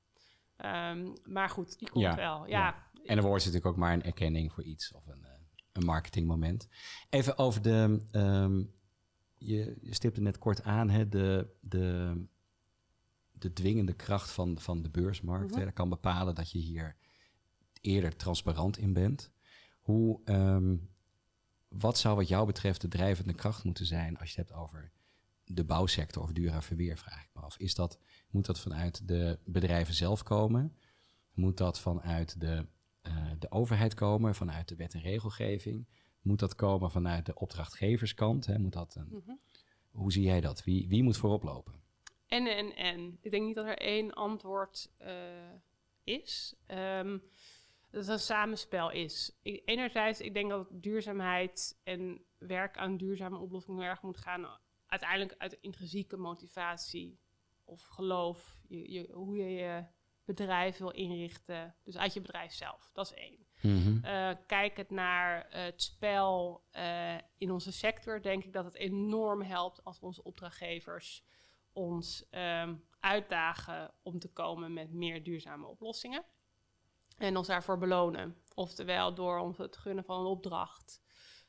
[0.55, 2.45] Ehm, maar goed, die komt Ja, wel.
[2.47, 2.59] ja.
[2.59, 5.31] Ja, En een woord is natuurlijk ook maar een erkenning voor iets of een, eh,
[5.73, 6.67] een marketingmoment.
[7.09, 8.05] Even over de.
[8.11, 8.63] ehm,
[9.37, 12.13] je, je stipte net kort aan, hè, de, de,
[13.31, 15.49] de dwingende kracht van, van de beursmarkt.
[15.49, 15.59] Mhm.
[15.59, 15.65] hè.
[15.65, 16.97] Dat kan bepalen dat je hier
[17.81, 19.31] eerder transparant in bent.
[19.79, 20.77] Hoe, ehm,
[21.67, 24.91] wat zou wat jou betreft de drijvende kracht moeten zijn als je het hebt over
[25.45, 27.57] de bouwsector of Dura Verweer, vraag ik me af.
[27.57, 30.77] Is dat, moet dat vanuit de bedrijven zelf komen?
[31.33, 32.65] Moet dat vanuit de,
[33.01, 35.87] eh, de overheid komen, vanuit de wet en regelgeving?
[36.21, 38.45] Moet dat komen vanuit de opdrachtgeverskant?
[38.45, 38.59] Hè?
[38.59, 39.31] Moet dat een, Mhm.
[39.89, 40.63] Hoe zie jij dat?
[40.63, 41.73] Wie, wie moet voorop lopen?
[42.27, 43.17] En, en, en.
[43.21, 45.13] Ik denk niet dat er één antwoord eh,
[46.03, 46.55] is.
[46.65, 47.17] Ehm,
[47.91, 49.37] dat het een samenspel is.
[49.41, 55.35] Ik, enerzijds, ik denk dat duurzaamheid en werk aan duurzame oplossingen erg moet gaan uiteindelijk
[55.37, 57.19] uit intrinsieke motivatie
[57.63, 58.61] of geloof.
[58.67, 59.85] Je, je, hoe je je
[60.25, 61.75] bedrijf wil inrichten.
[61.83, 62.89] Dus uit je bedrijf zelf.
[62.93, 63.47] Dat is één.
[64.03, 68.75] Eh, kijk het naar eh, het spel eh, in onze sector, denk ik dat het
[68.75, 71.23] enorm helpt als onze opdrachtgevers
[71.71, 76.25] ons ehm, uitdagen om te komen met meer duurzame oplossingen.
[77.19, 78.35] En ons daarvoor belonen.
[78.53, 81.01] Oftewel door ons het gunnen van een opdracht.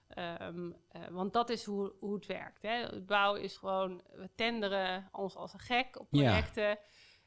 [0.09, 2.63] Ehm, eh, want dat is hoe, hoe het werkt.
[2.63, 2.71] Hè.
[2.83, 6.23] Het bouwen is gewoon, we tenderen ons als een gek op Ja.
[6.23, 6.79] projecten.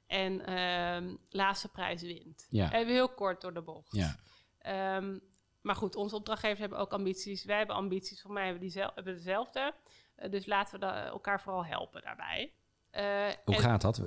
[0.08, 2.48] En ehm, laatste prijs wint.
[2.50, 2.72] Ja.
[2.74, 3.96] Even heel kort door de bocht.
[3.96, 4.16] Ja.
[4.58, 5.20] Ehm,
[5.62, 7.46] maar goed, onze opdrachtgevers hebben ook ambities.
[7.46, 9.74] Wij hebben ambities, voor mij hebben die zel- hebben dezelfde.
[10.16, 12.54] Eh, dus laten we elkaar vooral helpen daarbij.
[12.90, 13.04] Eh,
[13.46, 14.02] Hoe en- gaat dat?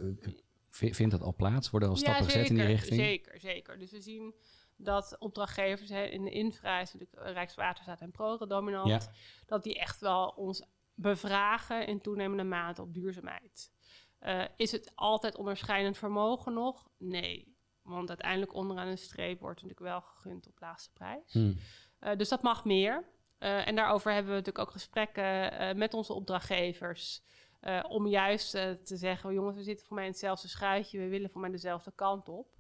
[0.77, 1.71] Vindt dat al plaats?
[1.71, 3.01] Worden er al ja, stappen gezet in die richting?
[3.01, 3.79] Zeker, zeker.
[3.79, 4.35] Dus we zien
[4.77, 8.89] dat opdrachtgevers hè, in de infra is natuurlijk Rijkswaterstaat en ProRail dominant.
[8.89, 9.13] Ja.
[9.47, 13.73] Dat die echt wel ons bevragen in toenemende mate op duurzaamheid.
[14.19, 16.89] Eh, is het altijd onderscheidend vermogen nog?
[16.99, 17.57] Nee.
[17.83, 21.33] Want uiteindelijk onderaan een streep wordt natuurlijk wel gegund op laagste prijs.
[21.33, 21.53] Hm.
[21.99, 23.05] Eh, dus dat mag meer.
[23.39, 27.23] Eh, en daarover hebben we natuurlijk ook gesprekken eh, met onze opdrachtgevers.
[27.67, 30.99] Eh, om juist eh, te zeggen, jongens, we zitten voor mij in hetzelfde schuitje.
[30.99, 32.55] We willen voor mij dezelfde kant op.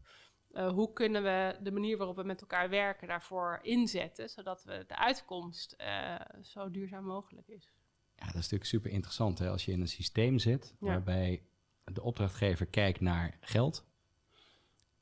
[0.50, 4.84] Eh, hoe kunnen we de manier waarop we met elkaar werken daarvoor inzetten, zodat we
[4.86, 5.76] de uitkomst
[6.42, 7.70] zo duurzaam mogelijk is?
[8.14, 9.38] Ja, dat is natuurlijk super interessant.
[9.38, 9.50] Hè?
[9.50, 10.86] Als je in een systeem zit Ja.
[10.86, 11.42] waarbij
[11.84, 13.86] de opdrachtgever kijkt naar geld.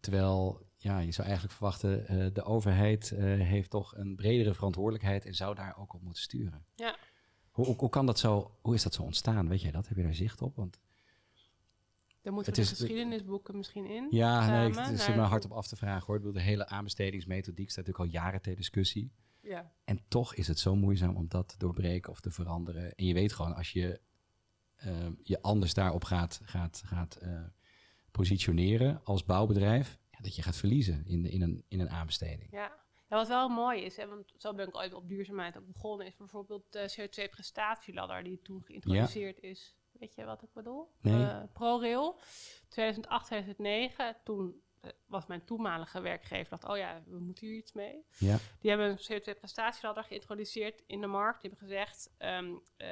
[0.01, 5.55] Terwijl ja, je zou eigenlijk verwachten, de overheid heeft toch een bredere verantwoordelijkheid en zou
[5.55, 6.67] daar ook op moeten sturen.
[6.75, 6.97] Ja.
[7.55, 9.49] Hoe, hoe, kan dat zo, hoe is dat zo ontstaan?
[9.49, 9.89] Weet jij dat?
[9.89, 10.57] Heb je daar zicht op?
[10.57, 10.81] Want
[12.23, 14.07] Dan moeten Het we de is- geschiedenisboeken misschien in.
[14.11, 16.15] ja, nee, het zit naar- me hard op af te vragen hoor.
[16.17, 19.13] Ik bedoel, de hele aanbestedingsmethodiek staat natuurlijk al jaren ter discussie.
[19.41, 19.73] Ja.
[19.85, 22.95] En toch is het zo moeizaam om dat te doorbreken of te veranderen.
[22.95, 24.01] En je weet gewoon, als je
[24.75, 27.41] eh, je anders daarop gaat, gaat, gaat eh,
[28.11, 32.51] positioneren als bouwbedrijf, ja, dat je gaat verliezen in, de, in, een, in een aanbesteding.
[32.51, 32.83] Ja.
[33.09, 36.07] Ja, wat wel mooi is, hè, want zo ben ik ooit op duurzaamheid ook begonnen,
[36.07, 40.91] is bijvoorbeeld de CO2-prestatieladder die toen geïntroduceerd is Weet je wat ik bedoel?
[41.01, 41.25] Nee.
[41.25, 42.19] Eh, ProRail.
[42.69, 44.17] 2008, 2009.
[44.25, 48.05] Toen eh, was mijn toenmalige werkgever dacht, oh ja, we moeten hier iets mee.
[48.19, 48.39] Ja.
[48.61, 51.41] Die hebben een CO2-prestatieladder geïntroduceerd in de markt.
[51.41, 52.89] Die hebben gezegd, ehm, eh,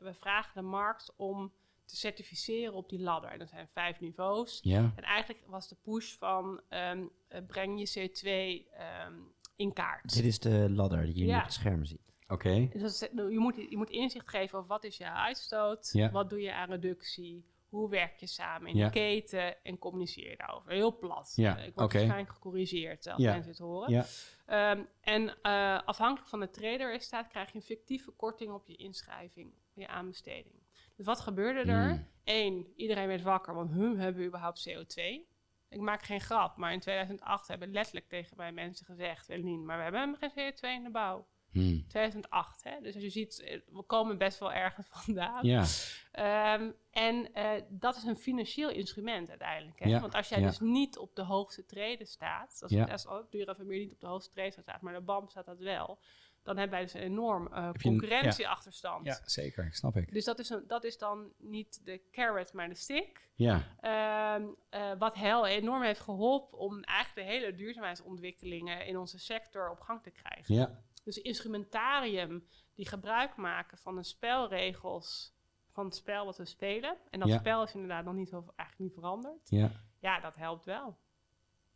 [0.00, 1.52] we vragen de markt om
[1.84, 3.30] te certificeren op die ladder.
[3.30, 4.58] En er zijn vijf niveaus.
[4.62, 4.92] Ja.
[4.96, 8.28] En eigenlijk was de push van ehm, eh, breng je CO2
[8.72, 9.14] ehm,
[9.56, 10.14] in kaart.
[10.14, 11.38] Dit is de ladder die je Ja.
[11.38, 12.12] op het scherm ziet.
[12.28, 12.68] Oké.
[12.72, 16.10] Dus is- je, moet, je moet inzicht geven over wat is je uitstoot, Ja.
[16.10, 18.84] wat doe je aan reductie, hoe werk je samen in Ja.
[18.86, 20.72] de keten en communiceer je daarover.
[20.72, 21.32] Heel plat.
[21.36, 23.32] Ja, Eh, ik word waarschijnlijk gecorrigeerd als Ja.
[23.32, 23.90] mensen het horen.
[23.92, 24.04] Ja.
[24.46, 29.52] Ehm, en eh, afhankelijk van het traderresultaat krijg je een fictieve korting op je inschrijving,
[29.74, 30.54] je aanbesteding.
[30.96, 31.88] Dus wat gebeurde er?
[31.88, 32.06] Hmm.
[32.24, 35.26] Eén, iedereen werd wakker, want hun hebben we überhaupt CO2.
[35.74, 39.76] Ik maak geen grap, maar in 2008 hebben letterlijk tegen mij mensen gezegd, Welien, maar
[39.76, 41.26] we hebben geen CO2 in de bouw.
[41.50, 41.84] Hmm.
[41.88, 42.80] 2008, hè?
[42.80, 45.46] dus als je ziet, eh, we komen best wel ergens vandaan.
[45.46, 45.64] Ja.
[46.12, 49.78] Ehm, en eh, dat is een financieel instrument uiteindelijk.
[49.78, 49.88] Hè?
[49.88, 50.46] Ja, Want als jij ja.
[50.46, 52.84] dus niet op de hoogste treden staat, als, Ja.
[52.84, 55.98] als Dura Vermeer niet op de hoogste treden staat, maar de BAM staat dat wel,
[56.44, 59.06] dan hebben wij dus een enorm eh, concurrentieachterstand.
[59.06, 59.68] ja, zeker.
[59.74, 60.12] Snap ik.
[60.12, 63.28] Dus dat is, een, dat is dan niet de carrot, maar de stick.
[63.34, 63.62] Ja.
[63.80, 69.70] Ehm, eh, wat heel enorm heeft geholpen om eigenlijk de hele duurzaamheidsontwikkelingen in onze sector
[69.70, 70.54] op gang te krijgen.
[70.54, 70.82] Ja.
[71.04, 75.32] Dus instrumentarium die gebruik maken van de spelregels
[75.70, 76.96] van het spel wat we spelen.
[77.10, 77.38] En dat Ja.
[77.38, 79.48] spel is inderdaad nog niet zo, eigenlijk niet veranderd.
[79.50, 79.70] Ja.
[80.00, 80.98] Ja, dat helpt wel.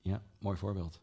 [0.00, 0.22] Ja.
[0.38, 1.00] Mooi voorbeeld.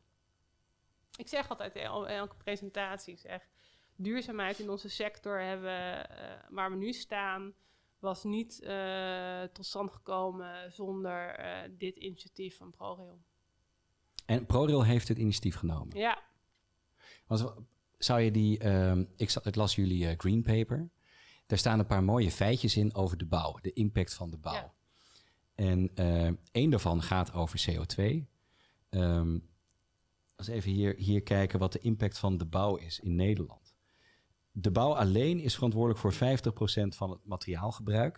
[1.17, 3.47] Ik zeg altijd in elke presentatie, zeg,
[3.95, 7.53] duurzaamheid in onze sector hebben, eh, waar we nu staan,
[7.99, 13.19] was niet eh, tot stand gekomen zonder eh, dit initiatief van ProRail.
[14.25, 15.97] En ProRail heeft het initiatief genomen.
[15.97, 16.23] Ja,
[17.27, 17.53] Want
[17.97, 20.89] zou je die, ehm, ik, ik las jullie green paper.
[21.45, 24.53] Daar staan een paar mooie feitjes in over de bouw, de impact van de bouw.
[24.53, 24.73] Ja.
[25.55, 28.27] En eh één daarvan gaat over CO2.
[28.89, 29.38] Ehm
[30.36, 33.64] als even hier, hier kijken wat de impact van de bouw is in Nederland.
[34.57, 36.17] De bouw alleen is verantwoordelijk voor 50%
[36.87, 38.15] van het materiaalgebruik.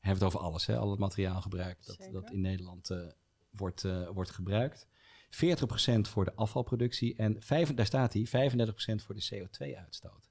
[0.00, 0.76] We hebben het over alles, hè?
[0.76, 2.12] al het materiaalgebruik dat, Zeker.
[2.12, 3.06] dat in Nederland eh,
[3.50, 4.86] wordt, eh, wordt gebruikt.
[5.30, 7.38] 40% voor de afvalproductie en
[7.74, 10.30] daar staat hij, 35% voor de CO2-uitstoot.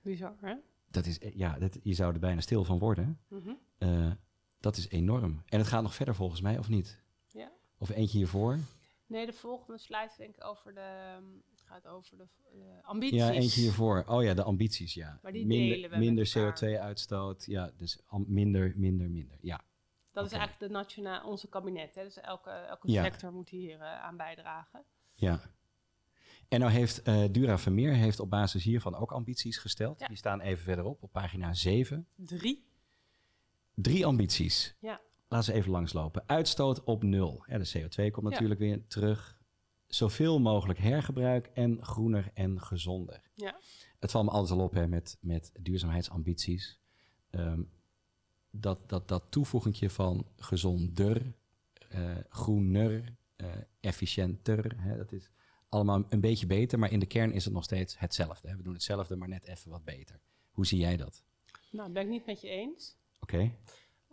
[0.00, 0.54] bizar hè?
[0.90, 3.20] Dat is, eh, ja, dat, je zou er bijna stil van worden.
[3.28, 4.14] Mhm.
[4.60, 5.42] Dat is enorm.
[5.46, 7.00] En het gaat nog verder volgens mij, of niet?
[7.28, 7.52] Ja.
[7.78, 8.58] Of eentje hiervoor?
[9.06, 11.24] Nee, de volgende slide denk ik over de, ehm,
[11.72, 13.18] gaat over de eh, ambities.
[13.18, 14.04] Ja, eentje hiervoor.
[14.06, 15.18] Oh ja, de ambities, ja.
[15.22, 16.56] Maar die minder delen we minder elkaar.
[16.56, 17.44] CO2-uitstoot.
[17.46, 19.38] Ja, dus minder, minder, minder.
[19.40, 19.60] Ja.
[20.12, 21.94] Dat is eigenlijk de nationaal, onze kabinet.
[21.94, 22.02] Hè?
[22.02, 23.02] Dus elke, elke Ja.
[23.04, 24.84] sector moet hier eh, aan bijdragen.
[25.14, 25.40] ja.
[26.48, 30.00] En nou heeft eh, Dura Vermeer heeft op basis hiervan ook ambities gesteld.
[30.00, 30.06] Ja.
[30.06, 32.06] Die staan even verderop op pagina 7.
[32.16, 32.64] Drie.
[33.74, 34.76] Drie ambities.
[34.80, 35.00] Ja.
[35.28, 36.22] Laten we even langslopen.
[36.26, 37.44] Uitstoot op nul.
[37.46, 39.38] Ja, de CO2 komt natuurlijk weer terug.
[39.94, 43.22] Zoveel mogelijk hergebruik en groener en gezonder.
[43.34, 43.58] Ja.
[43.98, 46.80] Het valt me altijd al op hè, met, met duurzaamheidsambities.
[47.30, 47.62] Ehm,
[48.50, 51.34] dat, dat, dat toevoegingje van gezonder,
[51.88, 53.46] eh, groener, eh,
[53.80, 54.74] efficiënter.
[54.80, 55.30] Hè, dat is
[55.68, 58.48] allemaal een beetje beter, maar in de kern is het nog steeds hetzelfde.
[58.48, 58.56] Hè.
[58.56, 60.20] We doen hetzelfde, maar net even wat beter.
[60.50, 61.22] Hoe zie jij dat?
[61.70, 62.96] Nou, dat ben ik niet met je eens.
[63.20, 63.54] Oké,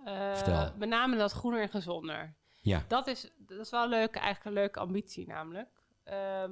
[0.05, 0.73] Eh, Vertel.
[0.77, 2.35] Met name dat groener en gezonder.
[2.59, 2.83] Ja.
[2.87, 5.69] Dat is, dat is wel een leuke, eigenlijk een leuke ambitie namelijk.
[6.03, 6.51] Ehm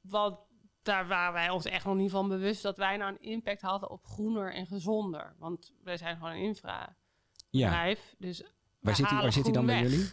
[0.00, 0.38] want
[0.82, 3.90] daar waren wij ons echt nog niet van bewust dat wij nou een impact hadden
[3.90, 5.34] op groener en gezonder.
[5.38, 6.94] Want wij zijn gewoon een infrabedrijf.
[7.50, 8.16] ja.
[8.18, 8.42] Dus
[8.80, 10.10] Waar zit, die, halen waar zit die dan bij jullie?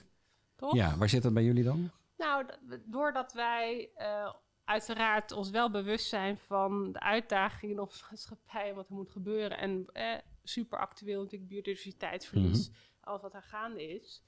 [0.56, 0.74] Toch?
[0.74, 1.92] Ja, waar zit dat bij jullie dan?
[2.18, 2.46] Nou,
[2.86, 8.76] doordat wij eh, uiteraard ons wel bewust zijn van de uitdagingen in onze maatschappij en
[8.76, 9.58] wat er moet gebeuren.
[9.58, 12.78] En eh, super actueel natuurlijk biodiversiteitsverlies, Mhm.
[13.02, 14.24] alles wat er gaande is.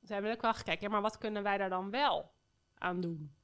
[0.00, 2.32] Zijn we ook wel gekeken, maar wat kunnen wij daar dan wel
[2.74, 3.34] aan doen?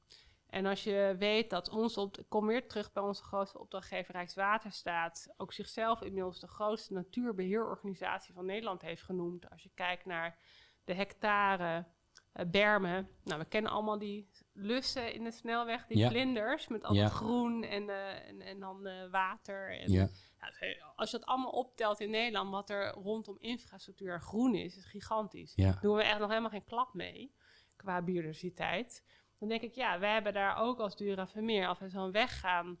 [0.49, 5.33] En als je weet dat ons, op, kom weer terug bij onze grootste opdrachtgever Rijkswaterstaat,
[5.37, 9.49] ook zichzelf inmiddels de grootste natuurbeheerorganisatie van Nederland heeft genoemd.
[9.49, 10.37] Als je kijkt naar
[10.83, 11.85] de hectare
[12.31, 13.09] eh, bermen.
[13.23, 16.09] Nou, we kennen allemaal die lussen in de snelweg, die Ja.
[16.09, 17.03] vlinders met al Ja.
[17.03, 19.79] dat groen en, eh, en, en dan eh, water.
[19.79, 20.09] En, Ja.
[20.37, 24.77] het als je dat allemaal optelt in Nederland, wat er rondom infrastructuur en groen is,
[24.77, 25.53] is gigantisch.
[25.55, 25.77] Ja.
[25.81, 27.33] Doen we echt nog helemaal geen klap mee
[27.75, 29.03] qua biodiversiteit.
[29.39, 32.39] Dan denk ik, ja, wij hebben daar ook als Dura Vermeer, als we zo'n weg
[32.39, 32.77] gaan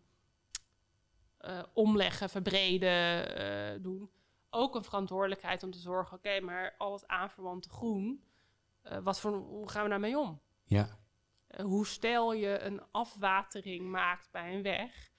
[1.37, 4.11] eh, omleggen, verbreden, doen,
[4.49, 8.23] ook een verantwoordelijkheid om te zorgen, oké, maar al het aanverwante groen,
[9.03, 10.41] wat voor, hoe gaan we daarmee om?
[10.63, 10.97] Ja.
[11.57, 15.09] Eh, hoe stel je een afwatering maakt bij een weg,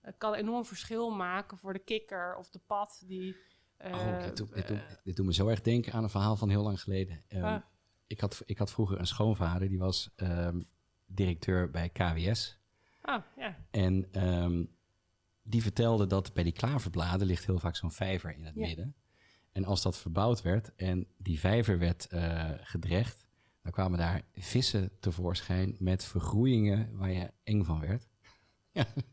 [0.00, 3.36] Het kan enorm verschil maken voor de kikker of de pad die
[3.78, 6.10] Oh, Eh, dit, doet, dit, eh, doet, dit doet me zo erg denken aan een
[6.10, 7.24] verhaal van heel lang geleden.
[7.28, 7.62] Ehm, Ah.
[8.06, 10.60] ik, had, ik had vroeger een schoonvader, die was ehm,
[11.06, 12.58] directeur bij KWS.
[13.02, 13.56] oh, ja.
[13.70, 14.64] En ehm,
[15.42, 18.66] die vertelde dat bij die klaverbladen ligt heel vaak zo'n vijver in het Ja.
[18.66, 18.94] midden.
[19.52, 23.26] En als dat verbouwd werd en die vijver werd eh, gedrecht,
[23.62, 28.08] dan kwamen daar vissen tevoorschijn met vergroeien waar je eng van werd.
[28.72, 29.04] Ja, een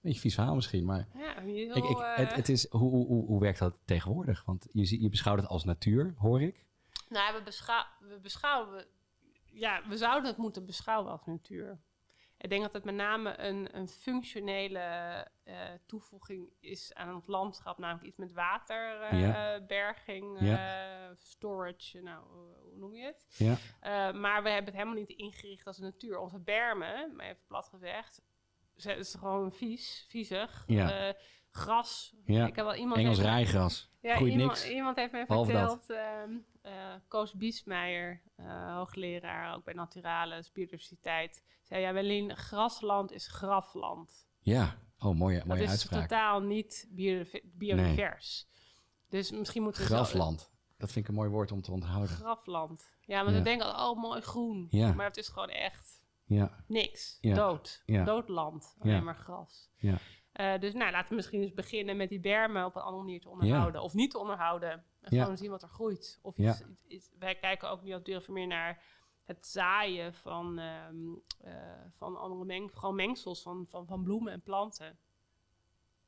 [0.00, 3.26] beetje vies verhaal misschien, maar ja heel, ik, ik, het, eh, het is, hoe, hoe,
[3.26, 4.44] hoe, werkt dat tegenwoordig?
[4.44, 6.66] Want je, je beschouwt het als natuur, hoor ik.
[7.08, 8.86] Nou, we, beschou we beschouwen...
[9.44, 11.80] Ja, we zouden het moeten beschouwen als natuur.
[12.44, 14.78] Ik denk dat het met name een, een functionele
[15.44, 17.78] eh, toevoeging is aan het landschap.
[17.78, 20.38] Namelijk iets met waterberging,
[21.18, 22.24] storage, nou,
[22.62, 23.26] hoe noem je het?
[23.36, 23.56] Ja.
[23.80, 26.18] Eh, maar we hebben het helemaal niet ingericht als natuur.
[26.18, 28.22] Onze bermen, maar even plat gezegd,
[28.76, 30.64] ze- is gewoon vies, viezig.
[30.66, 31.14] Ja.
[31.56, 32.14] Gras.
[32.24, 32.46] Ja.
[32.46, 33.90] Ik heb wel iemand Engels heeft- rijgras.
[34.00, 34.68] ja, Groeit iemand, niks.
[34.68, 35.46] iemand heeft dat.
[35.46, 43.26] verteld, eh, Koos Biesmeijer, eh, hoogleraar ook bij Naturalis, biodiversiteit, zei ja, Welien, grasland is
[43.26, 44.28] grafland.
[44.40, 46.00] Ja, oh, mooie, Dat mooie is uitspraak.
[46.00, 48.46] totaal niet biodiv- biodivers.
[49.08, 50.52] Dus misschien moeten we zo- Grafland.
[50.78, 52.08] Dat vind ik een mooi woord om te onthouden.
[52.16, 52.92] grafland.
[53.00, 53.38] Ja, maar Ja.
[53.38, 54.66] we denken, oh, mooi groen.
[54.70, 54.92] Ja.
[54.92, 57.18] Maar het is gewoon echt Ja, niks.
[57.20, 57.82] Dood.
[57.86, 58.76] Doodland.
[58.80, 59.00] Alleen Ja.
[59.00, 59.70] maar gras.
[59.76, 59.98] ja.
[60.34, 63.20] Eh, dus nou, laten we misschien eens beginnen met die bermen op een andere manier
[63.20, 63.82] te onderhouden.
[63.82, 64.70] Of niet te onderhouden.
[65.00, 65.22] En Ja.
[65.22, 66.18] gewoon zien wat er groeit.
[66.22, 66.50] Of Ja.
[66.50, 68.82] iets, iets- iets- wij kijken ook niet als meer naar
[69.24, 70.94] het zaaien van, ehm,
[71.40, 71.52] eh,
[71.96, 74.98] van andere meng, gewoon mengsels van, van, van bloemen en planten.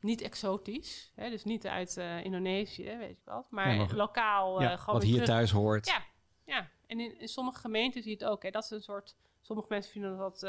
[0.00, 3.50] Niet exotisch, hè, dus niet uit eh, Indonesië, weet je wat.
[3.50, 5.86] Maar, maar- lokaal gewoon wat hier terug- thuis hoort.
[5.86, 6.02] Ja,
[6.44, 6.68] ja.
[6.86, 8.42] en in, in sommige gemeenten zie je het ook.
[8.42, 8.50] Hè.
[8.50, 9.16] Dat is een soort.
[9.40, 10.42] Sommige mensen vinden dat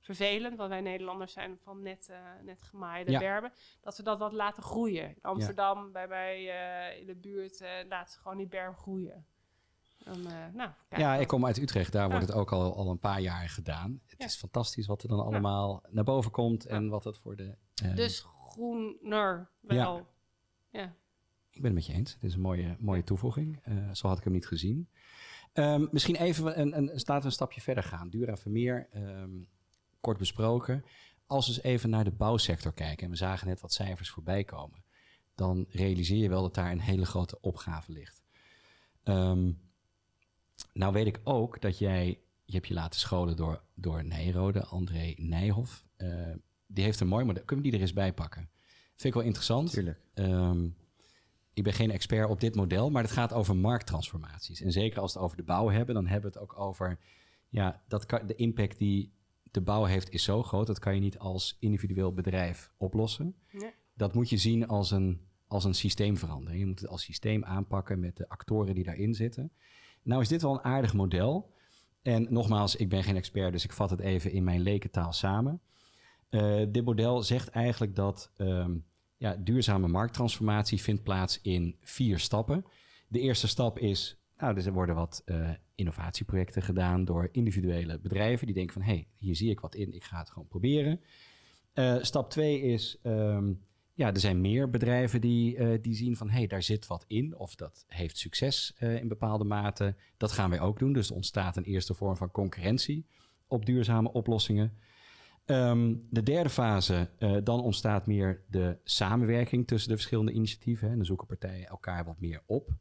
[0.00, 3.18] vervelend, want wij Nederlanders zijn van net, eh, net gemaaide Ja.
[3.18, 3.52] bermen.
[3.80, 5.08] Dat ze dat wat laten groeien.
[5.08, 9.26] In Amsterdam, bij mij eh, in de buurt, eh laten ze gewoon die berm groeien.
[10.04, 10.22] Dan,
[10.54, 11.92] nou, kijk, Ja, ik kom uit Utrecht.
[11.92, 14.00] Daar wordt het ook al, al een paar jaar gedaan.
[14.06, 14.24] Het Ja.
[14.26, 16.66] is fantastisch wat er dan allemaal naar boven komt.
[16.66, 17.56] En wat het voor de...
[17.94, 20.06] Dus groener wel.
[20.70, 20.94] Ja.
[21.50, 22.12] Ik ben het met je eens.
[22.14, 23.62] Het is een mooie, mooie toevoeging.
[23.92, 24.88] Zo had ik hem niet gezien.
[25.52, 28.08] Ehm, misschien even een, een, laten we een stapje verder gaan.
[28.10, 29.30] Dura Vermeer, ehm,
[30.00, 30.84] kort besproken.
[31.26, 33.04] Als we eens even naar de bouwsector kijken...
[33.04, 34.84] en we zagen net wat cijfers voorbij komen...
[35.34, 38.22] dan realiseer je wel dat daar een hele grote opgave ligt.
[39.02, 39.52] Ehm,
[40.72, 42.20] nou weet ik ook dat jij...
[42.44, 45.84] Je hebt je laten scholen door, door Nijrode, André Nijhoff.
[45.96, 46.08] Eh,
[46.66, 47.44] die heeft een mooi model.
[47.44, 48.50] Kunnen we die er eens bij pakken?
[48.86, 49.70] Vind ik wel interessant.
[49.70, 50.00] Tuurlijk.
[50.14, 50.68] Ehm,
[51.52, 54.60] ik ben geen expert op dit model, maar het gaat over markttransformaties.
[54.60, 56.98] En zeker als we het over de bouw hebben, dan hebben we het ook over...
[57.48, 59.12] Ja, dat de impact die
[59.50, 60.66] de bouw heeft is zo groot...
[60.66, 63.34] dat kan je niet als individueel bedrijf oplossen.
[63.50, 63.72] Nee.
[63.94, 66.60] Dat moet je zien als een, als een systeemverandering.
[66.60, 69.52] Je moet het als systeem aanpakken met de actoren die daarin zitten.
[70.02, 71.52] Nou is dit wel een aardig model.
[72.02, 75.60] En nogmaals, ik ben geen expert, dus ik vat het even in mijn lekentaal samen.
[76.28, 78.76] Eh, dit model zegt eigenlijk dat ehm,
[79.16, 82.64] ja, duurzame markttransformatie vindt plaats in vier stappen.
[83.08, 88.46] De eerste stap is, nou, dus er worden wat eh, innovatieprojecten gedaan door individuele bedrijven
[88.46, 91.00] die denken van, hé, hey, hier zie ik wat in, ik ga het gewoon proberen.
[91.72, 93.52] Eh, stap twee is, ehm,
[93.94, 97.04] ja, er zijn meer bedrijven die, eh, die zien van, hé, hey, daar zit wat
[97.06, 99.94] in of dat heeft succes in bepaalde mate.
[100.16, 103.06] Dat gaan wij ook doen, dus er ontstaat een eerste vorm van concurrentie
[103.46, 104.72] op duurzame oplossingen.
[105.44, 107.08] Ehm, de derde fase,
[107.44, 110.84] dan ontstaat meer de samenwerking tussen de verschillende initiatieven.
[110.84, 110.90] Hè.
[110.90, 112.78] En dan zoeken partijen elkaar wat meer op.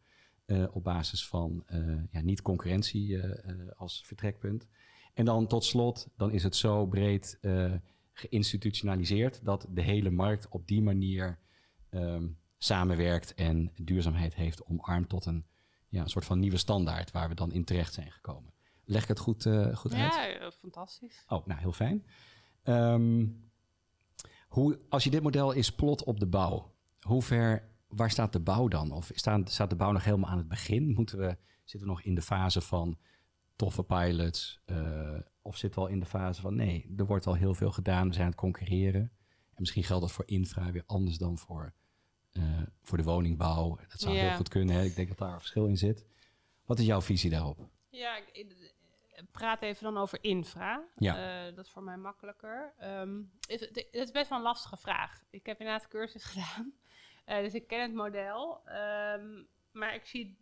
[0.50, 1.80] eh, op basis van eh,
[2.12, 4.68] ja, niet concurrentie eh, als vertrekpunt.
[5.14, 7.40] En dan tot slot, dan is het zo breed
[8.14, 11.40] geïnstitutionaliseerd dat de hele markt op die manier
[11.90, 15.46] ehm, samenwerkt en duurzaamheid heeft omarmd tot een,
[15.88, 18.54] ja, een soort van nieuwe standaard waar we dan in terecht zijn gekomen.
[18.86, 20.14] Leg ik het goed, goed uit?
[20.14, 21.24] Ja, fantastisch.
[21.28, 22.06] Oh, nou heel fijn.
[22.64, 23.28] Ehm,
[24.48, 28.40] hoe, als je dit model is plot op de bouw, hoe ver, waar staat de
[28.40, 28.92] bouw dan?
[28.92, 30.94] Of staat, staat de bouw nog helemaal aan het begin?
[30.94, 32.98] Moeten we, zitten we nog in de fase van
[33.56, 34.62] toffe pilots?
[34.66, 37.72] eh, of zitten we al in de fase van nee, er wordt al heel veel
[37.72, 39.02] gedaan, we zijn aan het concurreren.
[39.02, 41.74] En misschien geldt dat voor infra weer anders dan voor,
[42.32, 42.44] eh,
[42.82, 43.76] voor de woningbouw.
[43.88, 44.76] Dat zou heel goed kunnen.
[44.76, 44.84] Hè?
[44.84, 46.06] Ik denk dat daar een verschil in zit.
[46.66, 47.70] Wat is jouw visie daarop?
[47.90, 48.56] Ja, ik,
[49.32, 50.88] praat even dan over infra.
[50.96, 51.48] Ja.
[51.48, 52.74] Eh, dat is voor mij makkelijker.
[53.48, 55.24] Is, het het is best wel een lastige vraag.
[55.30, 56.74] Ik heb inderdaad cursus gedaan.
[57.30, 58.62] Eh, dus ik ken het model.
[58.66, 60.38] Ehm, maar ik zie,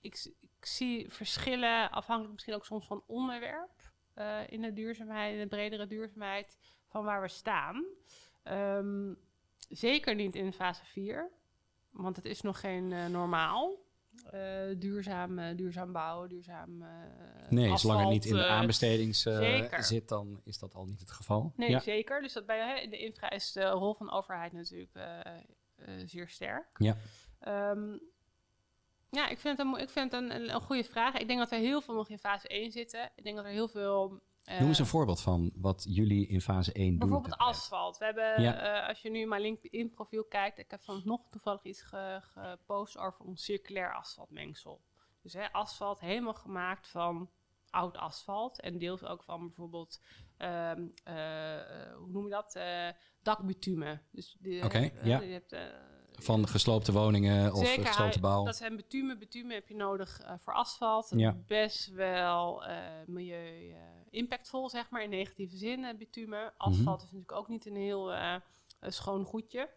[0.00, 3.74] ik, zie verschillen, afhankelijk misschien ook soms van onderwerp.
[4.14, 7.84] eh, in de duurzaamheid, in de bredere duurzaamheid, van waar we staan.
[8.42, 9.12] Ehm,
[9.68, 11.30] zeker niet in fase 4.
[11.90, 13.84] Want het is nog geen eh, normaal.
[14.30, 14.40] Eh,
[14.78, 16.84] duurzaam, duurzaam bouwen, duurzaam
[17.48, 19.26] Nee, zolang het niet in de aanbestedings
[19.78, 21.52] zit, dan is dat al niet het geval.
[21.56, 21.80] Nee, ja.
[21.80, 22.22] zeker.
[22.22, 24.92] Dus dat bij, de infra is de rol van de overheid natuurlijk
[26.06, 26.66] zeer sterk.
[26.78, 26.96] Ja.
[27.40, 27.98] Ehm,
[29.10, 31.14] ja, ik vind het, een, ik vind het een, een, goede vraag.
[31.14, 33.10] Ik denk dat we heel veel nog in fase 1 zitten.
[33.14, 34.20] Ik denk dat er heel veel...
[34.44, 36.98] eh, Noem eens een voorbeeld van wat jullie in fase 1 doen.
[36.98, 37.98] Bijvoorbeeld asfalt.
[37.98, 38.80] We hebben, Ja.
[38.82, 42.98] eh, als je nu mijn LinkedIn profiel kijkt, ik heb vanochtend toevallig iets ge- gepost
[42.98, 44.80] over ons circulair asfaltmengsel.
[45.22, 47.30] Dus hè, asfalt helemaal gemaakt van
[47.70, 50.00] oud asfalt en deels ook van bijvoorbeeld,
[50.38, 52.88] ehm, eh, hoe noem je dat, Eh
[53.22, 54.02] dakbitumen.
[54.12, 55.20] Dus Oké, eh, ja.
[55.20, 55.56] je hebt,
[56.18, 58.44] Van gesloopte woningen of Zeker, gesloopte bouw.
[58.44, 59.18] Dat zijn bitumen.
[59.18, 61.10] Bitumen heb je nodig voor asfalt.
[61.10, 61.30] Dat Ja.
[61.30, 62.76] is best wel eh
[63.06, 63.74] milieu
[64.10, 66.52] impactvol, zeg maar, in negatieve zin, bitumen.
[66.56, 68.12] Asfalt is natuurlijk ook niet een heel
[68.80, 69.70] schoon goedje.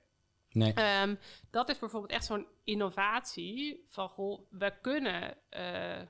[0.52, 1.16] Nee, Ehm,
[1.50, 5.38] dat is bijvoorbeeld echt zo'n innovatie van, goh, we kunnen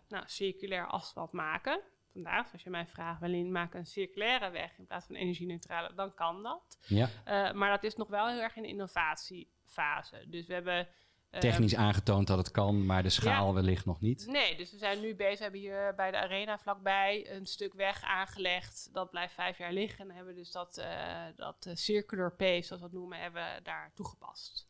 [0.08, 1.82] nou, circulair asfalt maken.
[2.12, 6.14] Vandaag, als je mij vraagt, Welin, maak een circulaire weg in plaats van energie-neutrale, dan
[6.14, 6.78] kan dat.
[6.88, 7.10] ja.
[7.26, 10.26] Eh, maar dat is nog wel heel erg in de innovatiefase.
[10.28, 10.88] Dus we hebben...
[11.30, 14.28] ehm, Technisch aangetoond dat het kan, maar de schaal wellicht nog niet.
[14.28, 15.38] Nee, dus we zijn nu bezig.
[15.38, 18.90] We hebben hier bij de arena vlakbij een stuk weg aangelegd.
[18.94, 20.10] Dat blijft vijf jaar liggen.
[20.10, 23.42] En hebben we dus dat, eh, dat eh, circular pace, zoals we dat noemen, hebben
[23.56, 24.68] we daar toegepast.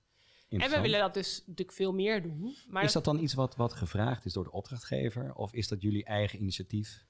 [0.49, 2.55] En we willen dat dus natuurlijk veel meer doen.
[2.67, 5.33] Maar is dat dan iets wat, wat gevraagd is door de opdrachtgever?
[5.33, 7.05] Of is dat jullie eigen initiatief?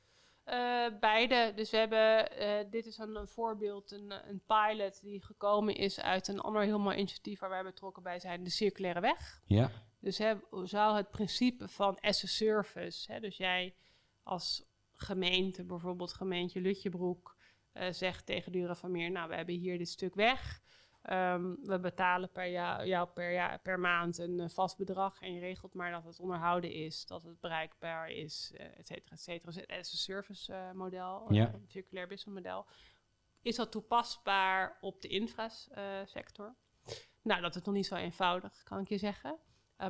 [0.50, 1.52] Eh, beide.
[1.56, 6.00] Dus we hebben, eh, dit is een, een voorbeeld, een, een pilot die gekomen is
[6.00, 9.42] uit een ander heel mooi initiatief waar wij betrokken bij zijn, de circulaire weg.
[9.46, 13.76] Ja, Dus hè, zou het principe van as a service, hè, dus jij
[14.24, 17.36] als gemeente, bijvoorbeeld gemeente Lutjebroek,
[17.72, 20.62] eh, zegt tegen Dura van Meer, nou we hebben hier dit stuk weg.
[21.10, 25.34] Ehm, we betalen per jou, jou per, jaar, per maand een eh, vast bedrag en
[25.34, 29.22] je regelt maar dat het onderhouden is, dat het bereikbaar is, eh et cetera, et
[29.22, 29.46] cetera.
[29.52, 31.48] Dus het as a service eh, model, Ja.
[31.48, 32.66] eh, circulair business model.
[33.42, 36.56] Is dat toepasbaar op de infrasector?
[37.22, 39.38] nou, dat is nog niet zo eenvoudig, kan ik je zeggen.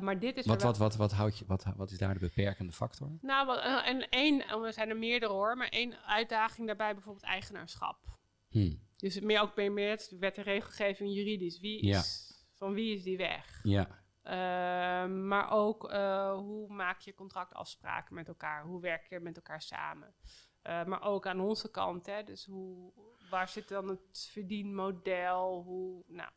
[0.00, 2.72] Maar dit is wat, wat, wat, wat, houd je, wat, wat is daar de beperkende
[2.72, 3.10] factor?
[3.20, 8.18] nou, en één, oh, er zijn er meerdere hoor, maar één uitdaging daarbij bijvoorbeeld eigenaarschap.
[8.48, 8.74] Hm.
[9.00, 11.60] Dus meer ook meer, wet en regelgeving juridisch.
[11.60, 11.98] Wie Ja.
[11.98, 13.60] is, Van wie is die weg?
[13.62, 18.64] Ja, Ehm, maar ook eh, hoe maak je contractafspraken met elkaar?
[18.64, 20.14] Hoe werk je met elkaar samen?
[20.62, 22.92] Eh, maar ook aan onze kant, hè, dus hoe,
[23.30, 25.62] waar zit dan het verdienmodel?
[25.62, 26.30] Hoe, nou,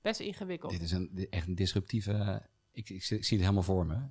[0.00, 0.72] best ingewikkeld.
[0.72, 2.42] dit is een, echt een disruptieve...
[2.72, 4.08] Ik, ik, ik zie het helemaal voor me.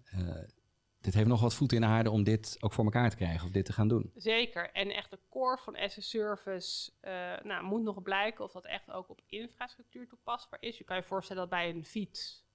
[1.01, 3.45] Dit heeft nog wat voet in de aarde om dit ook voor elkaar te krijgen.
[3.45, 4.11] Of dit te gaan doen.
[4.15, 4.71] Zeker.
[4.71, 7.11] En echt de core van as a service eh,
[7.43, 10.77] nou, moet nog blijken of dat echt ook op infrastructuur toepasbaar is.
[10.77, 12.45] Je kan je voorstellen dat bij een fiets,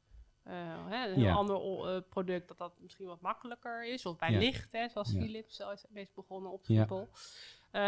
[0.43, 1.35] eh, hè, een Ja.
[1.35, 4.07] ander eh, product, dat dat misschien wat makkelijker is.
[4.07, 4.39] Of bij Ja.
[4.39, 5.21] licht, hè, zoals Ja.
[5.21, 6.65] Philips zo is meest begonnen op.
[6.65, 7.09] Schiphol.
[7.71, 7.81] Eh,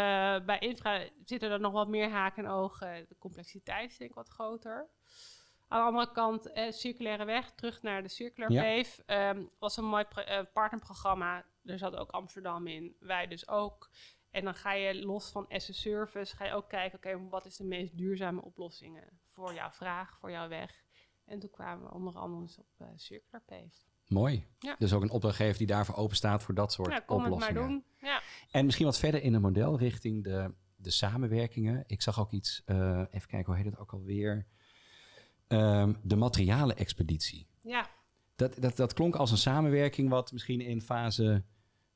[0.44, 3.06] bij infra zitten er nog wat meer haken en ogen.
[3.08, 4.88] De complexiteit is denk ik wat groter.
[5.68, 8.62] Aan de andere kant, eh, circulaire weg, terug naar de Circular Ja.
[8.62, 9.02] Wave.
[9.06, 11.44] ehm, was een mooi eh, partnerprogramma.
[11.64, 13.90] Er zat ook Amsterdam in, wij dus ook.
[14.30, 17.46] En dan ga je los van as a service, ga je ook kijken, oké, wat
[17.46, 20.84] is de meest duurzame oplossingen voor jouw vraag, voor jouw weg.
[21.24, 23.84] En toen kwamen we onder andere op eh, Circular Pave.
[24.06, 24.46] Mooi.
[24.58, 24.76] Ja.
[24.78, 27.32] Dus ook een opdrachtgever die daarvoor open staat voor dat soort Ja, kom het maar
[27.32, 27.68] oplossingen.
[27.68, 27.84] doen.
[27.96, 28.20] Ja.
[28.50, 31.84] En misschien wat verder in het model richting de, de samenwerkingen.
[31.86, 34.46] Ik zag ook iets, eh, even kijken, hoe heet het ook alweer?
[35.48, 37.46] Ehm, de materialen-expeditie.
[37.62, 37.90] ja,
[38.36, 41.44] Dat, dat, dat klonk als een samenwerking wat misschien in fase,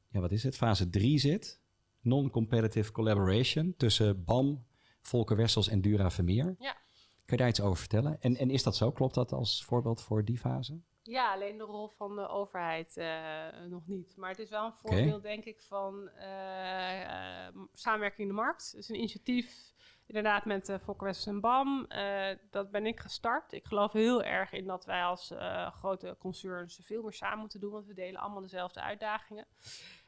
[0.09, 1.61] ja wat is het, fase 3 zit.
[2.01, 4.65] Non-competitive collaboration tussen BAM,
[5.01, 6.55] Volker Wessels en Dura Vermeer.
[6.59, 6.77] Ja.
[7.25, 8.21] Kun je daar iets over vertellen?
[8.21, 8.93] En, en is dat zo?
[8.93, 10.81] Klopt dat als voorbeeld voor die fase?
[11.03, 14.17] Ja, alleen de rol van de overheid eh, nog niet.
[14.17, 18.71] Maar het is wel een voorbeeld, denk ik, van eh, eh, samenwerking in de markt.
[18.71, 19.73] Het is een initiatief,
[20.17, 21.85] inderdaad, met uh, Fokker Wessels en BAM.
[21.89, 23.53] Eh, dat ben ik gestart.
[23.53, 27.61] Ik geloof heel erg in dat wij als eh, grote concerns veel meer samen moeten
[27.61, 29.47] doen, want we delen allemaal dezelfde uitdagingen.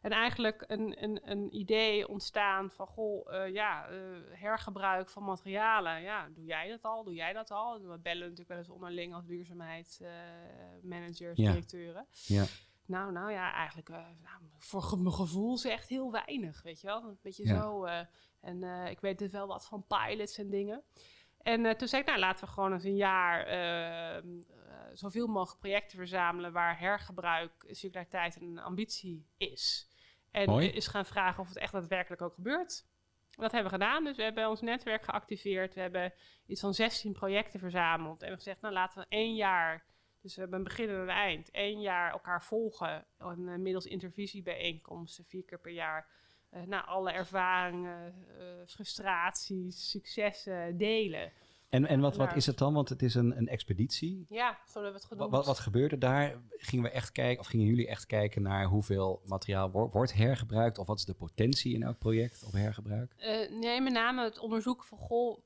[0.01, 3.99] En eigenlijk een, een, een idee ontstaan van, goh, uh, ja, uh,
[4.31, 6.03] hergebruik van materialen.
[6.03, 7.05] Ja, doe jij dat al?
[7.05, 7.75] Doe jij dat al?
[7.75, 11.51] En we bellen natuurlijk wel eens onderling als duurzaamheidsmanagers, uh, Ja.
[11.51, 12.07] directeuren.
[12.11, 12.45] Ja.
[12.87, 16.87] Nou, nou ja, eigenlijk uh, nou, voor mijn gevoel is echt heel weinig, weet je
[16.87, 17.03] wel.
[17.03, 17.61] Een beetje Ja.
[17.61, 17.87] zo.
[18.43, 20.83] En uh, ik weet dus wel wat van pilots en dingen.
[21.39, 24.33] En uh, toen zei ik, nou laten we gewoon eens een jaar uh,
[24.93, 29.91] zoveel mogelijk projecten verzamelen waar hergebruik, circulariteit een ambitie is.
[30.31, 30.69] En Mooi.
[30.69, 32.85] is gaan vragen of het echt daadwerkelijk ook gebeurt.
[33.31, 34.05] Dat hebben we gedaan.
[34.05, 35.75] Dus we hebben ons netwerk geactiveerd.
[35.75, 36.13] We hebben
[36.47, 38.23] iets van 16 projecten verzameld.
[38.23, 39.85] En we gezegd, nou laten we één jaar
[40.21, 41.49] Dus we hebben een begin en een eind.
[41.53, 43.07] Eén jaar elkaar volgen.
[43.19, 46.09] En, eh, middels intervisiebijeenkomsten, vier keer per jaar.
[46.53, 51.33] Eh nou, alle ervaringen, eh, frustraties, successen delen.
[51.69, 52.39] En, en wat, wat Nou.
[52.39, 52.75] is het dan?
[52.75, 54.27] Want het is een, een expeditie.
[54.29, 55.31] Ja, zo hebben we het Wat, genoemd.
[55.31, 56.41] wat, wat gebeurde daar?
[56.51, 60.79] Gingen we echt kijken, of gingen jullie echt kijken naar hoeveel materiaal wo- wordt hergebruikt?
[60.79, 63.13] Of wat is de potentie in elk project op hergebruik?
[63.17, 65.39] Eh, nee, met name het onderzoek van goh.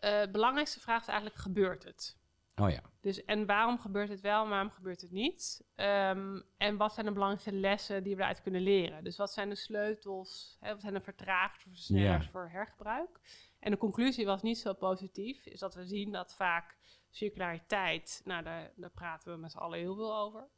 [0.00, 2.16] de belangrijkste vraag is eigenlijk: gebeurt het?
[2.56, 2.82] Oh ja.
[3.00, 5.64] Dus en waarom gebeurt het wel en waarom gebeurt het niet?
[5.74, 9.04] Ehm, en wat zijn de belangrijkste lessen die we eruit kunnen leren?
[9.04, 10.56] Dus wat zijn de sleutels?
[10.60, 12.30] Hè, wat zijn de vertragers of versnellers Ja.
[12.30, 13.20] voor hergebruik?
[13.58, 15.46] En de conclusie was niet zo positief.
[15.46, 16.76] Is dat we zien dat vaak
[17.10, 20.48] circulariteit, nou daar, daar praten we met z'n allen heel veel over.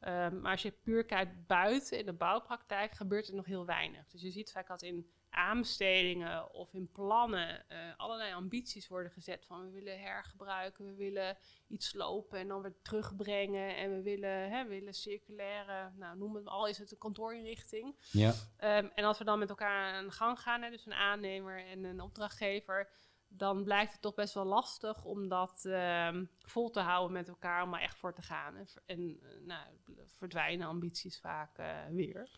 [0.00, 4.08] Ehm, maar als je puur kijkt buiten in de bouwpraktijk, gebeurt er nog heel weinig.
[4.08, 9.46] Dus je ziet vaak dat in aanbestedingen of in plannen eh, allerlei ambities worden gezet
[9.46, 11.36] van we willen hergebruiken, we willen
[11.68, 16.46] iets slopen en dan weer terugbrengen en we willen, hè, willen circulaire, nou noem het
[16.46, 17.96] al is het een kantoorinrichting.
[18.10, 18.32] Ja.
[18.56, 21.66] Ehm, en als we dan met elkaar aan de gang gaan, hè, dus een aannemer
[21.66, 22.90] en een opdrachtgever,
[23.36, 27.62] dan blijkt het toch best wel lastig om dat ehm, vol te houden met elkaar,
[27.62, 28.66] om er echt voor te gaan.
[28.86, 29.66] En eh, nou,
[30.06, 32.30] verdwijnen ambities vaak eh, weer.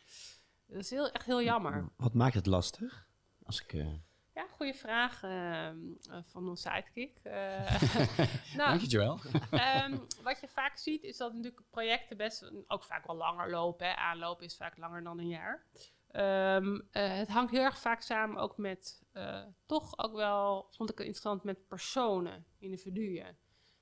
[0.67, 1.89] Dat is heel, echt heel jammer.
[1.97, 3.09] Wat maakt het lastig?
[3.43, 3.93] Als ik, eh,
[4.35, 5.79] Ja, goede vraag ehm,
[6.11, 7.19] eh, van ons sidekick.
[7.23, 7.81] Eh,
[8.57, 9.21] nou, Dank je, Joël.
[9.51, 13.87] Ehm, wat je vaak ziet is dat natuurlijk projecten best ook vaak wel langer lopen.
[13.87, 13.95] Hè.
[13.95, 15.67] Aanloop is vaak langer dan een jaar.
[16.11, 20.91] Ehm, eh, het hangt heel erg vaak samen ook met, eh, toch ook wel, vond
[20.91, 23.37] ik het interessant, met personen, individuen.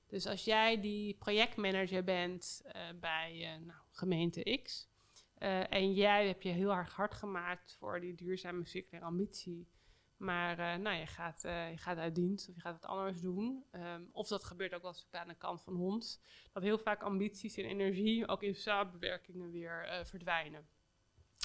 [0.07, 4.89] Dus als jij die projectmanager bent eh, bij eh, nou, gemeente X.
[5.35, 9.69] eh, en jij hebt je heel erg hard gemaakt voor die duurzame circulaire ambitie.
[10.17, 13.21] Maar eh, nou, je, gaat, eh, je gaat uit dienst of je gaat het anders
[13.21, 13.65] doen.
[13.71, 16.23] Ehm, of dat gebeurt ook wel eens aan de kant van hond.
[16.53, 20.69] Dat heel vaak ambities en energie ook in samenwerkingen weer verdwijnen.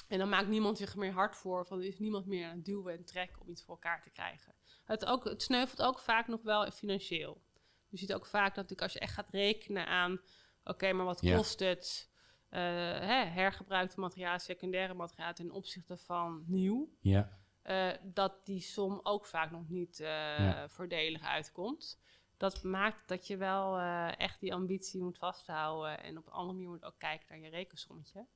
[0.08, 1.66] En dan maakt niemand zich meer hard voor.
[1.66, 4.10] Van er is niemand meer aan het duwen en trekken om iets voor elkaar te
[4.10, 4.54] krijgen.
[4.84, 7.42] Het, ook, het sneuvelt ook vaak nog wel financieel.
[7.88, 10.20] Je ziet ook vaak dat als je echt gaat rekenen aan...
[10.64, 11.36] Oké, maar wat Ja.
[11.36, 12.09] kost het?
[12.50, 12.60] Eh,
[13.00, 16.88] hè, hergebruikte materiaal, secundaire materiaal ten opzichte van nieuw.
[17.00, 17.38] Ja.
[17.62, 20.06] eh, dat die som ook vaak nog niet eh,
[20.38, 20.68] Ja.
[20.68, 22.00] voordelig uitkomt.
[22.36, 23.78] Dat maakt dat je wel
[24.10, 26.02] echt die ambitie moet vasthouden.
[26.02, 28.26] En op een andere manier moet ook kijken naar je rekensommetje.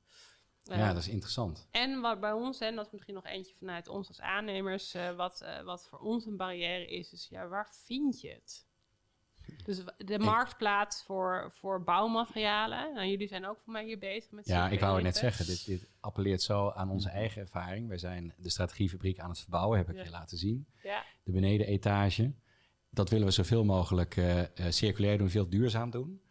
[0.63, 1.67] Ja, dat is interessant.
[1.71, 5.45] En wat bij ons, en dat is misschien nog eentje vanuit ons als aannemers, wat,
[5.63, 8.67] wat voor ons een barrière is, is ja, waar vind je het?
[9.65, 12.93] Dus de marktplaats voor, voor bouwmaterialen.
[12.93, 15.45] Nou, jullie zijn ook voor mij hier bezig met Ja, ik wou het net zeggen.
[15.45, 17.87] Dit, dit appelleert zo aan onze eigen ervaring.
[17.87, 20.03] Wij zijn de strategiefabriek aan het verbouwen, heb ik Ja.
[20.03, 20.67] je laten zien.
[20.83, 22.33] Ja, De benedenetage.
[22.89, 26.21] Dat willen we zoveel mogelijk eh, eh, circulair doen, veel duurzaam doen.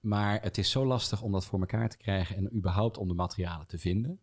[0.00, 3.14] Maar het is zo lastig om dat voor elkaar te krijgen en überhaupt om de
[3.14, 4.20] materialen te vinden.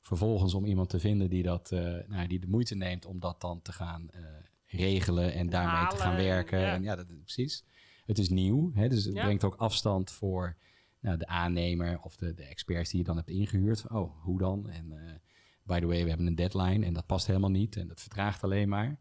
[0.00, 3.40] Vervolgens om iemand te vinden die, dat, eh, nou, die de moeite neemt om dat
[3.40, 4.22] dan te gaan eh,
[4.72, 6.58] regelen en daarmee te gaan werken.
[6.58, 6.74] ja.
[6.74, 7.64] En ja, dat, precies.
[8.06, 9.22] Het is nieuw, hè, dus het Ja.
[9.24, 10.56] brengt ook afstand voor
[11.00, 13.88] nou, de aannemer of de, de experts die je dan hebt ingehuurd.
[13.88, 14.68] Oh, hoe dan?
[14.70, 15.14] En eh,
[15.62, 18.42] by the way, we hebben een deadline en dat past helemaal niet en dat vertraagt
[18.44, 18.98] alleen maar.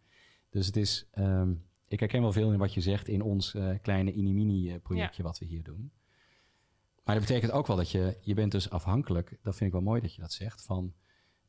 [0.50, 1.54] Dus het is, ehm,
[1.88, 5.46] ik herken wel veel in wat je zegt in ons eh, kleine inimini-projectje wat we
[5.46, 5.92] hier doen.
[7.04, 9.82] Maar dat betekent ook wel dat je, je bent dus afhankelijk, dat vind ik wel
[9.86, 10.94] mooi dat je dat zegt, van,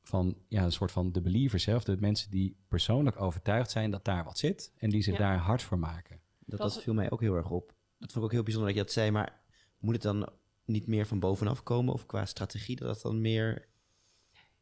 [0.03, 4.05] van ja, een soort van de believers zelf, de mensen die persoonlijk overtuigd zijn dat
[4.05, 5.19] daar wat zit en die zich Ja.
[5.19, 6.21] daar hard voor maken.
[6.39, 7.73] dat, Dat- dat viel mij ook heel erg op.
[7.99, 9.41] Dat vond ik ook heel bijzonder dat je dat zei, maar
[9.79, 10.29] moet het dan
[10.65, 11.93] niet meer van bovenaf komen?
[11.95, 13.69] Of qua strategie, dat dat dan meer...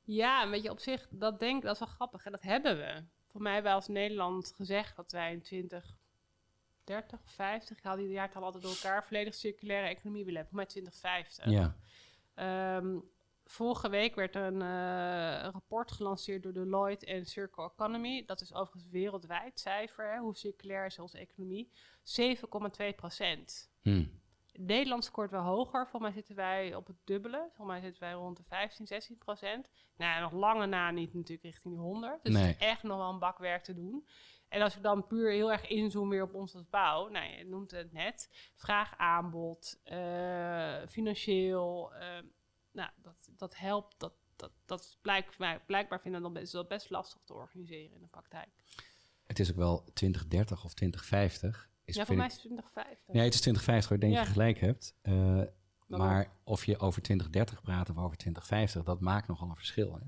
[0.02, 2.24] Ja, weet je, op zich, dat denk ik, dat is wel grappig.
[2.24, 3.02] En dat hebben we.
[3.30, 7.96] Voor mij hebben wij als Nederland gezegd dat wij in 2030 of 50, ik haal
[7.96, 10.56] die jaartallen altijd door elkaar, volledig circulaire economie willen hebben.
[10.56, 11.50] Mij 2050.
[11.50, 11.76] Ja,
[12.34, 12.96] Ehm,
[13.50, 18.24] vorige week werd er een eh, een rapport gelanceerd door Deloitte en Circle Economy.
[18.24, 20.12] Dat is overigens wereldwijd cijfer.
[20.12, 20.18] Hè?
[20.18, 21.70] Hoe circulair is onze economie?
[22.02, 23.70] 7,2 procent.
[23.82, 24.04] Hm.
[24.52, 25.80] Nederland scoort wel hoger.
[25.88, 27.38] Volgens mij zitten wij op het dubbele.
[27.38, 29.68] Volgens mij zitten wij rond de 15, 16 procent.
[29.96, 32.24] Nou, nog lange na niet natuurlijk richting die 100.
[32.24, 32.48] Dus Nee.
[32.50, 34.06] is echt nog wel een bak werk te doen.
[34.48, 37.08] En als ik dan puur heel erg inzoom weer op ons als bouw.
[37.08, 38.50] Nou, je noemt het net.
[38.54, 41.94] Vraag, aanbod, eh, financieel.
[41.94, 42.18] eh,
[42.72, 43.94] nou, dat, dat helpt.
[43.98, 47.94] Dat, dat, dat is blijk, mij- blijkbaar vinden dan best, dat best lastig te organiseren
[47.94, 48.48] in de praktijk.
[49.26, 51.70] Het is ook wel 2030 of 2050.
[51.84, 53.14] Is, ja, voor mij is het 2050.
[53.14, 54.18] Nee, het is 2050, ik denk Ja.
[54.18, 54.94] dat je gelijk hebt.
[55.02, 55.12] Eh,
[55.86, 59.94] Maar maar of je over 2030 praat of over 2050, dat maakt nogal een verschil.
[59.94, 60.06] Hè?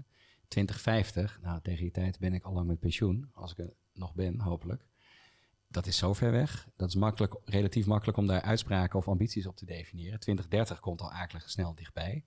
[0.49, 4.15] 2050, nou tegen die tijd ben ik al lang met pensioen, als ik er nog
[4.15, 4.87] ben, hopelijk.
[5.69, 6.69] dat is zo ver weg.
[6.77, 10.21] Dat is makkelijk, relatief makkelijk om daar uitspraken of ambities op te definiëren.
[10.21, 12.25] 2030 komt al akelig snel dichtbij.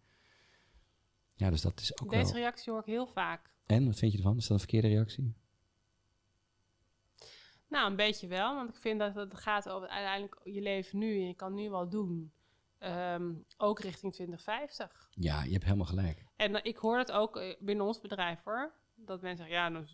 [1.35, 2.41] Ja, dus dat is ook Deze wel...
[2.41, 3.53] reactie hoor ik heel vaak.
[3.65, 4.37] En, wat vind je ervan?
[4.37, 5.33] Is dat een verkeerde reactie?
[7.67, 11.15] Nou, een beetje wel, want ik vind dat het gaat over uiteindelijk je leven nu
[11.15, 12.31] en je kan nu wel doen.
[12.79, 15.09] Ehm, ook richting 2050.
[15.11, 16.25] Ja, je hebt helemaal gelijk.
[16.35, 18.73] En eh, ik hoor het ook eh, binnen ons bedrijf hoor.
[18.95, 19.85] Dat mensen zeggen, ja, nou,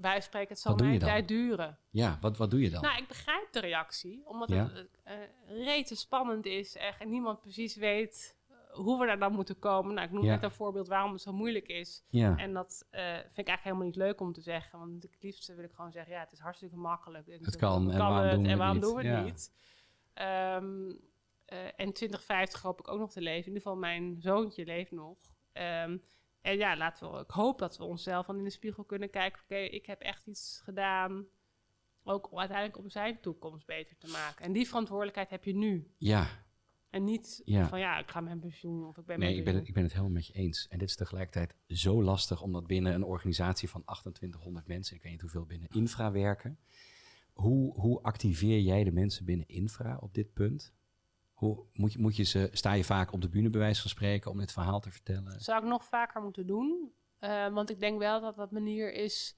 [0.00, 0.98] wij spreken het zal dan?
[0.98, 1.78] tijd duren.
[1.90, 2.82] Ja, wat, wat doe je dan?
[2.82, 4.70] Nou, ik begrijp de reactie, omdat Ja.
[4.72, 5.14] het eh
[5.46, 8.36] rete spannend is echt, en niemand precies weet
[8.72, 9.94] hoe we daar dan moeten komen.
[9.94, 10.34] Nou, ik noem Ja.
[10.34, 12.04] net een voorbeeld waarom het zo moeilijk is.
[12.08, 14.78] ja, En dat eh, vind ik eigenlijk helemaal niet leuk om te zeggen.
[14.78, 17.26] Want het liefste wil ik gewoon zeggen, ja, het is hartstikke makkelijk.
[17.28, 18.84] En Het kan, en waarom het, doen we en het waarom niet?
[18.86, 19.22] doen we het Ja.
[19.22, 19.52] niet?
[20.14, 20.90] Ehm,
[21.44, 23.40] eh, en 2050 hoop ik ook nog te leven.
[23.40, 25.18] In ieder geval mijn zoontje leeft nog.
[25.52, 25.98] Ehm,
[26.40, 29.42] en ja, laten we, ik hoop dat we onszelf dan in de spiegel kunnen kijken.
[29.42, 31.26] Oké, ik heb echt iets gedaan.
[32.04, 34.44] Ook uiteindelijk om zijn toekomst beter te maken.
[34.44, 35.94] En die verantwoordelijkheid heb je nu.
[35.98, 36.26] ja.
[36.92, 37.68] En niet Ja.
[37.68, 39.82] van ja, ik ga mijn pensioen of ik ben Nee, ik ben, het, ik ben
[39.82, 40.68] het helemaal met je eens.
[40.68, 45.12] En dit is tegelijkertijd zo lastig, omdat binnen een organisatie van 2800 mensen, ik weet
[45.12, 46.58] niet hoeveel binnen infra werken,
[47.32, 50.72] hoe, hoe activeer jij de mensen binnen infra op dit punt?
[51.32, 53.90] Hoe, moet je, moet je ze, sta je vaak op de bühne bij wijze van
[53.90, 55.40] spreken om dit verhaal te vertellen?
[55.40, 56.92] zou ik nog vaker moeten doen.
[57.18, 59.36] Eh, want ik denk wel dat dat manier is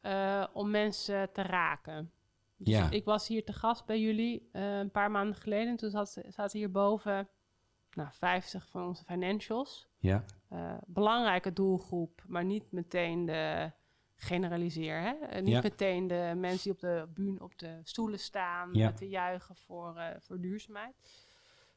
[0.00, 2.12] eh, om mensen te raken.
[2.64, 2.90] Dus Ja.
[2.90, 5.68] Ik was hier te gast bij jullie eh, een paar maanden geleden.
[5.68, 7.28] En toen zat, zaten hierboven
[7.94, 9.88] nou, 50 van onze financials.
[9.98, 13.70] Ja, Eh, belangrijke doelgroep, maar niet meteen de
[14.16, 15.00] generaliseer.
[15.00, 15.10] Hè?
[15.12, 15.60] Eh, niet Ja.
[15.62, 18.86] meteen de mensen die op de bühne op de stoelen staan Ja.
[18.86, 21.28] met te juichen voor, voor duurzaamheid.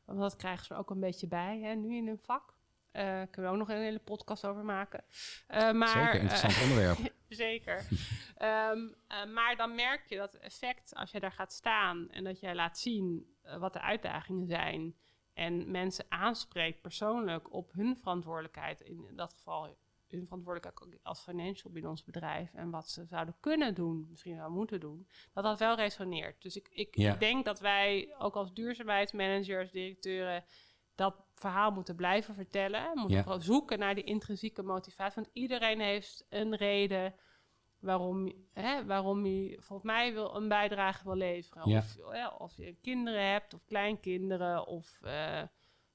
[0.05, 2.54] Want dat krijgen ze er ook een beetje bij hè, nu in hun vak.
[2.95, 5.03] Eh kunnen we ook nog een hele podcast over maken.
[5.47, 6.13] Eh, maar, zeker.
[6.15, 6.97] eh, Interessant onderwerp.
[7.29, 7.85] Zeker.
[8.37, 12.23] Ehm, eh, maar dan merk je dat het effect als je daar gaat staan en
[12.23, 14.95] dat jij laat zien wat de uitdagingen zijn.
[15.33, 18.81] En mensen aanspreekt persoonlijk op hun verantwoordelijkheid.
[18.81, 19.77] In dat geval
[20.07, 22.53] hun verantwoordelijkheid als financial binnen ons bedrijf.
[22.53, 25.07] En wat ze zouden kunnen doen, misschien wel moeten doen.
[25.33, 26.41] Dat dat wel resoneert.
[26.41, 27.13] Dus ik, ik, Ja.
[27.13, 30.43] ik denk dat wij ook als duurzaamheidsmanagers, directeuren
[30.95, 32.91] dat verhaal moeten blijven vertellen.
[32.93, 33.23] Moeten Ja.
[33.23, 35.21] vooral zoeken naar die intrinsieke motivatie.
[35.21, 37.13] Want iedereen heeft een reden
[37.79, 41.69] waarom, hè, waarom je volgens mij wil een bijdrage wil leveren.
[41.69, 41.77] Ja.
[41.79, 44.67] Of, of je kinderen hebt of kleinkinderen.
[44.67, 45.41] Of eh,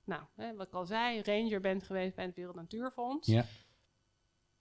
[0.05, 3.27] nou, hè, wat ik al zei, ranger bent geweest bij het Wereld Natuurfonds.
[3.29, 3.45] Ja.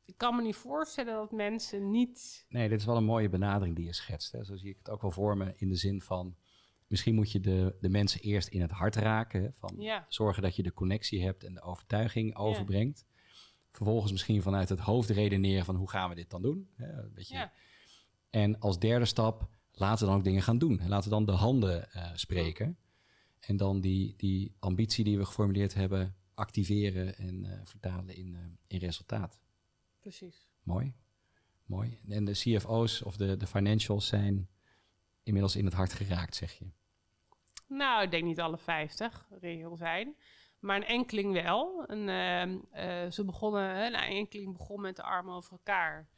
[0.05, 2.45] Ik kan me niet voorstellen dat mensen niet...
[2.49, 4.31] Nee, dit is wel een mooie benadering die je schetst.
[4.31, 4.43] Hè.
[4.43, 6.35] Zo zie ik het ook wel voor me in de zin van...
[6.89, 9.53] Misschien moet je de, de mensen eerst in het hart raken.
[9.53, 10.05] Van Ja.
[10.07, 13.05] Zorgen dat je de connectie hebt en de overtuiging overbrengt.
[13.71, 16.69] Vervolgens misschien vanuit het hoofd redeneren van hoe gaan we dit dan doen.
[16.75, 17.35] Hè, een beetje.
[17.35, 17.53] Ja.
[18.29, 20.81] En als derde stap, laten we dan ook dingen gaan doen.
[20.87, 22.77] Laten we dan de handen eh, spreken.
[23.39, 28.41] En dan die, die ambitie die we geformuleerd hebben activeren en eh, vertalen in, eh,
[28.67, 29.39] in resultaat.
[29.99, 30.47] Precies.
[30.63, 30.93] Mooi.
[31.65, 31.99] Mooi.
[32.07, 34.49] En de CFO's of de, de financials zijn
[35.23, 36.65] inmiddels in het hart geraakt, zeg je.
[37.69, 40.15] Nou, ik denk niet alle 50 reëel zijn.
[40.59, 41.85] Maar een enkeling wel.
[41.85, 46.09] Ehm, eh, ze begonnen, nou, een enkeling begon met de armen over elkaar.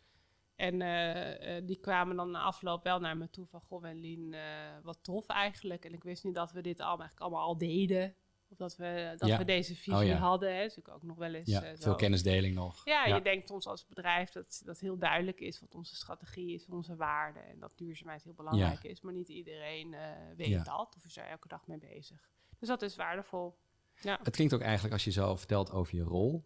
[0.55, 3.61] En eh, eh, die kwamen dan na afloop wel naar me toe van...
[3.61, 4.35] Goh, Wenlien,
[4.83, 5.85] wat tof eigenlijk.
[5.85, 8.15] En ik wist niet dat we dit allemaal, eigenlijk allemaal al deden.
[8.51, 9.37] Of dat we, dat Ja.
[9.37, 10.17] we deze visie Oh ja.
[10.17, 10.55] hadden.
[10.55, 10.63] Hè.
[10.63, 12.85] Dus ik ook nog wel eens Ja, eh, zo- veel kennisdeling nog.
[12.85, 16.65] Ja, je denkt ons als bedrijf dat dat heel duidelijk is wat onze strategie is,
[16.65, 19.01] onze waarden en dat duurzaamheid heel belangrijk is.
[19.01, 22.29] Maar niet iedereen eh, weet dat of is er elke dag mee bezig.
[22.59, 23.57] Dus dat is waardevol.
[24.01, 26.45] Ja, Het klinkt ook eigenlijk als je zo vertelt over je rol.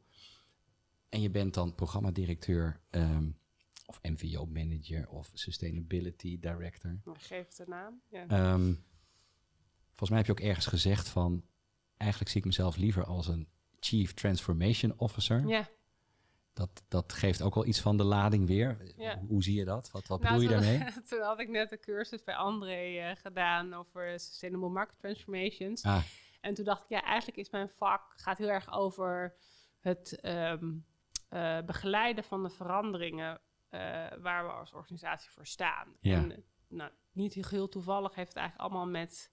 [1.09, 3.29] En je bent dan programmadirecteur ehm,
[3.85, 6.99] of MVO-manager of Sustainability Director.
[7.03, 8.01] maar geef het een naam.
[8.09, 8.27] Ja.
[8.27, 8.73] Ehm,
[9.87, 11.43] volgens mij heb je ook ergens gezegd van...
[12.05, 13.47] Eigenlijk zie ik mezelf liever als een
[13.79, 15.47] Chief Transformation Officer.
[15.47, 15.67] ja.
[16.53, 18.93] Dat, dat geeft ook wel iets van de lading weer.
[18.97, 19.17] Ja.
[19.19, 19.91] Hoe, hoe zie je dat?
[19.91, 20.93] Wat, wat Nou, bedoel je toen- daarmee?
[21.09, 25.83] toen had ik net een cursus bij André eh, gedaan over Sustainable Market Transformations.
[25.83, 26.03] Ah,
[26.41, 29.35] En toen dacht ik, ja, eigenlijk is mijn vak gaat heel erg over
[29.79, 30.71] het ehm,
[31.29, 33.39] eh, begeleiden van de veranderingen
[33.69, 33.79] eh,
[34.21, 35.87] waar we als organisatie voor staan.
[35.99, 36.15] Ja.
[36.15, 39.31] En nou, niet heel toevallig heeft het eigenlijk allemaal met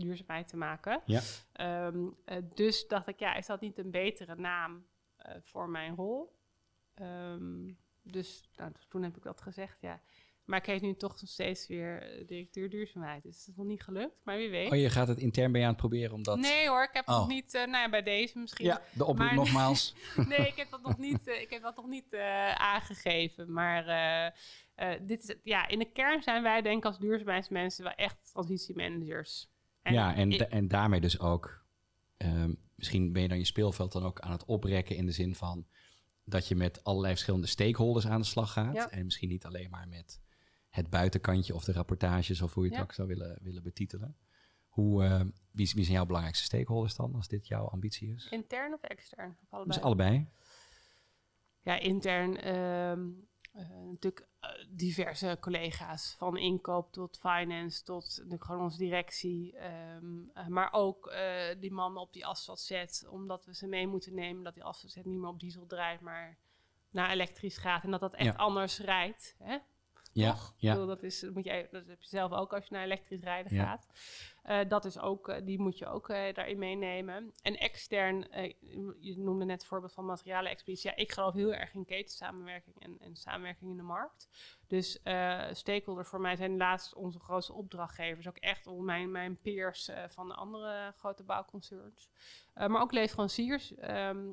[0.00, 1.02] duurzaamheid te maken.
[1.06, 1.20] Ja.
[1.52, 4.86] Ehm, eh, dus dacht ik, ja, is dat niet een betere naam
[5.16, 6.38] eh, voor mijn rol?
[6.94, 7.72] Ehm,
[8.02, 10.00] dus nou, toen heb ik dat gezegd, ja.
[10.44, 13.22] Maar ik heet nu toch nog steeds weer eh, directeur duurzaamheid.
[13.22, 14.70] Dus het is nog niet gelukt, maar wie weet.
[14.72, 16.38] Oh, je gaat het intern bij je aan het proberen om dat...
[16.38, 17.20] Nee hoor, ik heb het Oh.
[17.20, 18.64] nog niet, eh, nou ja, bij deze misschien.
[18.66, 19.94] Ja, de oproep Maar- nogmaals.
[20.28, 22.14] Nee, ik heb dat nog niet, ik heb dat nog niet
[22.54, 23.52] aangegeven.
[23.52, 23.84] Maar
[25.00, 29.48] dit is, ja, in de kern zijn wij denk ik als duurzaamheidsmensen wel echt transitiemanagers.
[29.82, 31.64] Ja, en, ik- en daarmee dus ook...
[32.16, 35.34] ehm, misschien ben je dan je speelveld dan ook aan het oprekken in de zin
[35.34, 35.66] van...
[36.24, 38.74] dat je met allerlei verschillende stakeholders aan de slag gaat.
[38.74, 38.90] Ja.
[38.90, 40.20] En misschien niet alleen maar met
[40.68, 42.40] het buitenkantje of de rapportages...
[42.42, 42.84] of hoe je het Ja.
[42.84, 44.16] ook zou willen, willen betitelen.
[44.68, 45.20] Hoe, eh,
[45.50, 48.28] wie, wie zijn jouw belangrijkste stakeholders dan, als dit jouw ambitie is?
[48.30, 49.30] Intern of extern?
[49.42, 49.74] Of allebei?
[49.76, 50.26] Dus allebei?
[51.62, 53.08] Ja, intern ehm,
[53.52, 56.14] eh, natuurlijk eh, diverse collega's.
[56.18, 59.56] Van inkoop tot finance tot natuurlijk gewoon onze directie.
[59.56, 61.12] ehm, eh, maar ook
[61.60, 63.06] die mannen op die asfaltzet.
[63.10, 66.38] Omdat we ze mee moeten nemen dat die asfaltzet niet meer op diesel draait, maar
[66.90, 67.84] naar elektrisch gaat.
[67.84, 68.38] En dat dat echt Ja.
[68.42, 69.36] anders rijdt.
[69.38, 69.58] Hè?
[70.12, 72.84] Ja, bedoel, dat, is, dat, moet je, dat heb je zelf ook als je naar
[72.84, 73.64] elektrisch rijden Ja.
[73.64, 73.86] gaat.
[74.50, 77.32] Eh, dat is ook, eh, die moet je ook eh, daarin meenemen.
[77.42, 78.26] En extern,
[79.00, 80.90] je noemde net het voorbeeld van materialenexpeditie.
[80.90, 84.28] Ja, ik geloof heel erg in ketensamenwerking en, en samenwerking in de markt.
[84.66, 88.28] Dus eh stakeholders voor mij zijn laatst onze grootste opdrachtgevers.
[88.28, 92.10] Ook echt mijn, mijn peers van de andere grote bouwconcerns.
[92.54, 93.74] Maar ook leveranciers.
[93.74, 94.32] ehm,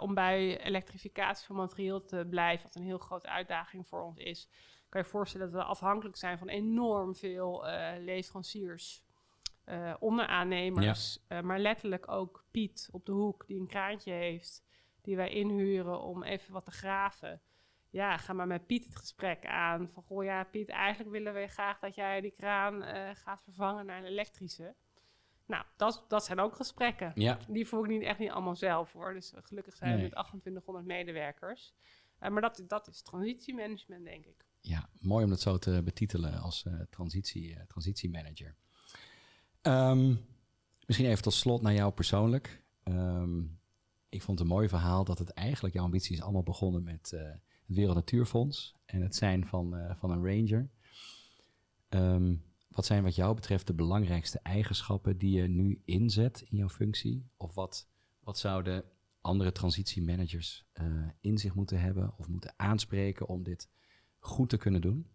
[0.00, 4.48] om bij elektrificatie van materieel te blijven, wat een heel grote uitdaging voor ons is
[4.88, 7.64] kan je voorstellen dat we afhankelijk zijn van enorm veel
[7.98, 9.02] leveranciers,
[9.64, 14.62] eh onderaannemers, eh, maar letterlijk ook Piet op de hoek die een kraantje heeft,
[15.02, 17.40] die wij inhuren om even wat te graven.
[17.90, 19.88] Ja, ga maar met Piet het gesprek aan.
[19.92, 23.86] Van, goh ja, Piet, eigenlijk willen we graag dat jij die kraan eh, gaat vervangen
[23.86, 24.74] naar een elektrische.
[25.46, 27.12] Nou, dat, dat zijn ook gesprekken.
[27.14, 29.12] Ja, Die voer ik niet, echt niet allemaal zelf hoor.
[29.12, 31.74] Dus gelukkig zijn we met 2800 medewerkers.
[32.18, 34.44] Maar dat, dat is transitiemanagement, denk ik.
[34.60, 38.56] ja, mooi om dat zo te betitelen als transitie, transitiemanager.
[39.62, 40.14] Ehm,
[40.86, 42.64] misschien even tot slot naar jou persoonlijk.
[42.82, 43.40] Ehm,
[44.08, 47.12] ik vond het een mooi verhaal dat het eigenlijk, jouw ambitie is allemaal begonnen met
[47.12, 47.20] eh,
[47.66, 50.70] het Wereld Natuurfonds en het zijn van, eh, van een ranger.
[51.88, 52.34] Ehm,
[52.68, 57.26] wat zijn wat jou betreft de belangrijkste eigenschappen die je nu inzet in jouw functie?
[57.36, 57.88] Of wat,
[58.20, 58.84] wat zouden
[59.20, 60.86] andere transitiemanagers eh,
[61.20, 63.68] in zich moeten hebben of moeten aanspreken om dit
[64.18, 65.06] goed te kunnen doen?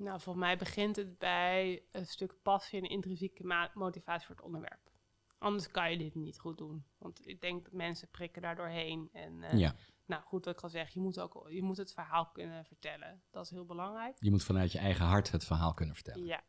[0.00, 4.90] Nou, voor mij begint het bij een stuk passie en intrinsieke motivatie voor het onderwerp.
[5.38, 6.84] Anders kan je dit niet goed doen.
[6.98, 9.08] Want ik denk dat mensen prikken daar doorheen.
[9.12, 9.74] En eh, ja,
[10.06, 13.22] nou goed, wat ik al zeg, je moet, ook, je moet het verhaal kunnen vertellen.
[13.30, 14.16] Dat is heel belangrijk.
[14.18, 16.26] je moet vanuit je eigen hart het verhaal kunnen vertellen.
[16.26, 16.42] Ja.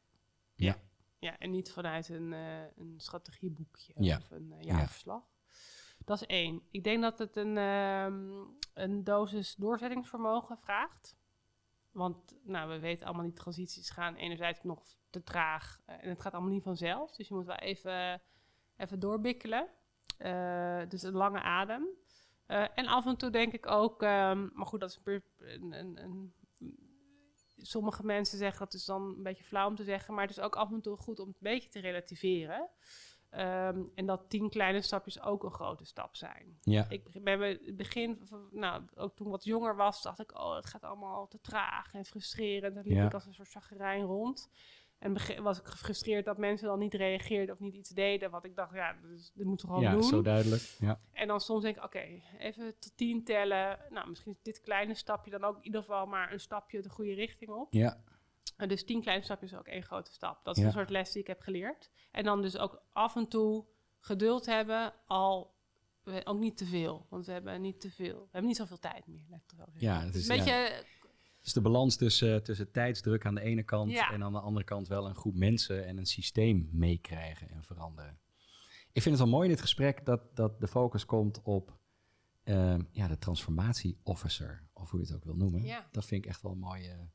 [0.56, 0.76] Ja.
[1.20, 4.18] Ja, en niet vanuit een, eh, een strategieboekje Ja.
[4.18, 5.24] of een eh, jaarverslag.
[6.06, 6.62] Dat is één.
[6.70, 8.30] Ik denk dat het een, ehm,
[8.74, 11.16] een dosis doorzettingsvermogen vraagt.
[11.92, 15.82] Want nou, we weten allemaal, die transities gaan enerzijds nog te traag.
[15.86, 17.16] eh, en het gaat allemaal niet vanzelf.
[17.16, 18.22] Dus je moet wel even,
[18.78, 19.68] even doorbikkelen.
[20.18, 21.88] Eh, dus een lange adem.
[22.46, 25.00] Eh, en af en toe denk ik ook, ehm, maar goed, dat is
[25.38, 26.34] een, een, een
[27.58, 30.44] sommige mensen zeggen dat is dan een beetje flauw om te zeggen, maar het is
[30.44, 32.70] ook af en toe goed om het een beetje te relativeren.
[33.32, 36.58] Ehm, en dat tien kleine stapjes ook een grote stap zijn.
[36.62, 40.34] Ja, Ik be- bij het begin, nou, ook toen ik wat jonger was, dacht ik,
[40.40, 42.76] oh, het gaat allemaal te traag en frustrerend.
[42.76, 43.06] Dan liep Ja.
[43.06, 44.50] ik als een soort chagrijn rond.
[44.98, 45.14] En
[45.44, 48.32] was ik gefrustreerd dat mensen dan niet reageerden of niet iets deden.
[48.32, 50.04] Wat ik dacht, ja, dus, dit moeten we gewoon ja doen.
[50.04, 50.62] zo duidelijk.
[50.80, 51.00] Ja.
[51.14, 53.80] En dan soms denk ik, oké, even tot tien tellen.
[53.90, 56.90] Nou, misschien is dit kleine stapje dan ook in ieder geval maar een stapje de
[56.90, 57.74] goede richting op.
[57.74, 58.04] Ja, En
[58.68, 60.44] dus tien kleine stapjes is ook één grote stap.
[60.44, 60.68] Dat is Ja.
[60.68, 61.90] een soort les die ik heb geleerd.
[62.12, 63.66] En dan dus ook af en toe
[64.00, 65.54] geduld hebben, al
[66.04, 67.06] we- ook niet te veel.
[67.10, 68.20] Want we hebben niet te veel.
[68.20, 69.26] We hebben niet zoveel tijd meer.
[69.78, 70.82] Ja, het is, een beetje, ja,
[71.44, 74.12] is de balans tussen, tussen tijdsdruk aan de ene kant Ja.
[74.12, 78.20] en aan de andere kant wel een groep mensen en een systeem meekrijgen en veranderen.
[78.94, 81.80] Ik vind het wel mooi in dit gesprek dat, dat de focus komt op
[82.44, 85.62] eh, ja, de transformatie officer, of hoe je het ook wil noemen.
[85.62, 85.88] Ja.
[85.92, 87.10] Dat vind ik echt wel een mooie,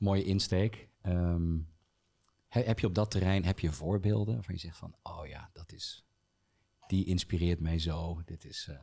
[0.00, 0.88] mooie insteek.
[1.02, 1.58] Ehm,
[2.48, 5.50] he- heb je op dat terrein heb je voorbeelden waarvan je zegt van, oh ja,
[5.52, 6.04] dat is,
[6.86, 8.22] die inspireert mij zo.
[8.24, 8.78] Dit is, eh,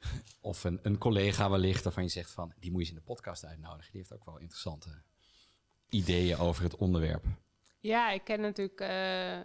[0.40, 3.12] of een, een collega wellicht waarvan je zegt van, die moet je eens in de
[3.12, 3.92] podcast uitnodigen.
[3.92, 5.02] Die heeft ook wel interessante
[5.88, 7.24] ideeën over het onderwerp.
[7.80, 8.80] ja, ik ken natuurlijk...
[8.80, 9.38] eh,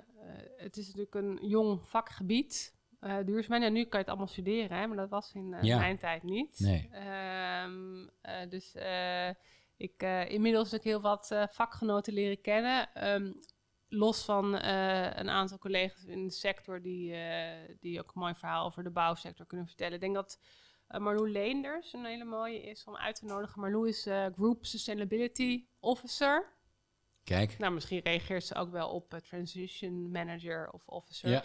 [0.57, 2.73] het is natuurlijk een jong vakgebied.
[3.25, 3.63] duurzaamheid.
[3.63, 5.77] En nu kan je het allemaal studeren, hè, maar dat was in Ja.
[5.79, 6.59] mijn tijd niet.
[6.59, 6.89] Nee.
[6.91, 8.73] Ehm, eh, dus
[9.83, 12.93] ik uh, inmiddels ook heel wat uh, vakgenoten leren kennen.
[12.93, 13.31] Ehm,
[13.87, 18.35] los van uh, een aantal collega's in de sector die, uh, die ook een mooi
[18.35, 19.93] verhaal over de bouwsector kunnen vertellen.
[19.93, 20.39] Ik denk dat
[20.93, 23.61] eh, Marlou Leenders een hele mooie is om uit te nodigen.
[23.61, 26.53] Marlou is eh, Group Sustainability Officer.
[27.23, 27.57] Kijk.
[27.57, 31.29] Nou, misschien reageert ze ook wel op eh, Transition Manager of Officer.
[31.29, 31.41] Ja.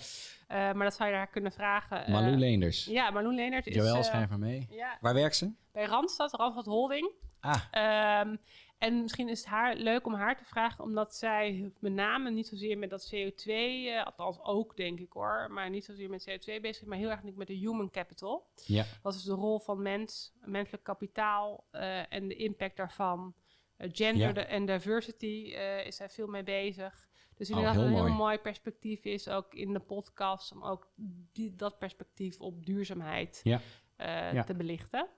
[0.46, 2.04] Eh, maar dat zou je haar kunnen vragen.
[2.06, 2.84] eh, Marlou Leenders.
[2.84, 4.66] Ja, Marlou Leenders is Joël, schrijf maar mee.
[4.70, 5.50] ja, Waar werkt ze?
[5.72, 7.10] bij Randstad, Randstad Holding.
[7.40, 8.36] Ah, Ehm,
[8.78, 12.46] en misschien is het haar, leuk om haar te vragen, omdat zij met name niet
[12.46, 13.52] zozeer met dat CO2,
[13.88, 17.10] eh, althans ook denk ik hoor, maar niet zozeer met CO2 bezig, is, maar heel
[17.10, 18.46] erg met de human capital.
[18.66, 18.84] ja.
[19.02, 23.34] Wat is de rol van mens, menselijk kapitaal eh, en de impact daarvan.
[23.78, 24.46] Eh, gender Ja.
[24.46, 27.06] en diversity eh, is zij veel mee bezig.
[27.34, 28.38] Dus Oh, inderdaad heel een heel mooi.
[28.38, 30.88] perspectief is ook in de podcast om ook
[31.32, 33.60] die, dat perspectief op duurzaamheid Ja.
[33.96, 34.44] eh, Ja.
[34.44, 35.08] te belichten.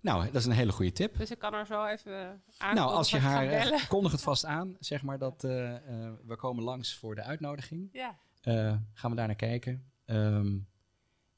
[0.00, 1.16] Nou, dat is een hele goede tip.
[1.16, 2.74] Dus ik kan er zo even aan.
[2.74, 3.86] Nou, als je haar...
[3.88, 7.88] kondig het vast aan, zeg maar, dat we komen langs voor de uitnodiging.
[7.92, 8.18] ja,
[8.92, 9.92] gaan we daar naar kijken.
[10.04, 10.58] Ehm,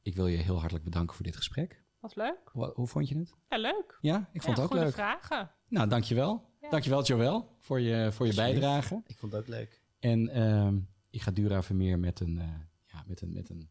[0.02, 1.84] ik wil je heel hartelijk bedanken voor dit gesprek.
[2.00, 2.38] was leuk.
[2.52, 3.34] Hoe, hoe vond je het?
[3.48, 3.98] Ja, leuk.
[4.00, 4.94] Ja, ik vond ja, het ook goede leuk.
[4.94, 5.50] vragen.
[5.68, 6.54] Nou, dankjewel.
[6.70, 9.02] Dankjewel, Joël, voor je, voor je bijdrage.
[9.06, 9.80] Ik vond het ook leuk.
[9.98, 10.78] En ehm,
[11.10, 12.48] ik ga Dura Vermeer met een, eh,
[12.86, 13.68] ja, met een, met een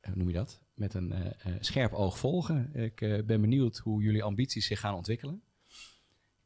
[0.00, 0.60] eh, hoe noem je dat?
[0.74, 2.74] Met een eh, eh, scherp oog volgen.
[2.74, 5.42] Ik eh, ben benieuwd hoe jullie ambities zich gaan ontwikkelen.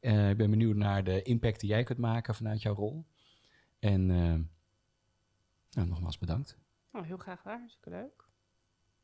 [0.01, 3.05] Eh, ik ben benieuwd naar de impact die jij kunt maken vanuit jouw rol.
[3.79, 4.35] En eh,
[5.71, 6.57] nou, nogmaals bedankt.
[6.93, 7.59] Oh, heel graag waar.
[7.59, 8.29] Hartstikke leuk.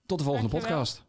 [0.07, 0.79] Tot de volgende Dankjewel.
[0.79, 1.05] podcast.